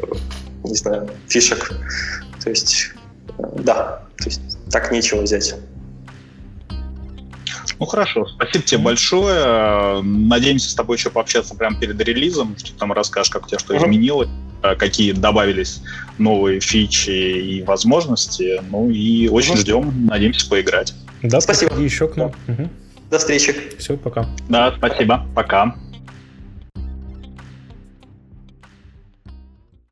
не 0.64 0.74
знаю, 0.74 1.10
фишек. 1.28 1.72
То 2.42 2.50
есть, 2.50 2.90
э, 3.38 3.42
да, 3.58 4.02
то 4.18 4.24
есть 4.24 4.40
так 4.70 4.92
нечего 4.92 5.22
взять. 5.22 5.54
Ну 7.80 7.86
хорошо, 7.86 8.26
спасибо 8.26 8.62
тебе 8.62 8.80
большое. 8.82 10.02
Надеемся 10.02 10.70
с 10.70 10.74
тобой 10.74 10.98
еще 10.98 11.10
пообщаться 11.10 11.54
прямо 11.54 11.78
перед 11.80 11.98
релизом, 12.00 12.54
что 12.62 12.76
там 12.78 12.92
расскажешь, 12.92 13.30
как 13.30 13.46
у 13.46 13.48
тебя 13.48 13.58
что 13.58 13.74
uh-huh. 13.74 13.78
изменилось, 13.78 14.28
э, 14.62 14.76
какие 14.76 15.12
добавились 15.12 15.82
новые 16.18 16.60
фичи 16.60 17.10
и 17.10 17.62
возможности. 17.62 18.60
Ну 18.70 18.90
и 18.90 19.28
очень 19.28 19.54
uh-huh. 19.54 19.60
ждем, 19.60 20.06
надеемся 20.06 20.48
поиграть. 20.48 20.94
Да, 21.22 21.40
спасибо. 21.40 21.74
еще 21.76 22.06
к 22.08 22.16
нам. 22.16 22.32
Угу. 22.48 22.68
До 23.10 23.18
встречи. 23.18 23.54
Все, 23.78 23.96
пока. 23.96 24.24
Да, 24.48 24.72
спасибо. 24.76 25.26
Пока. 25.34 25.74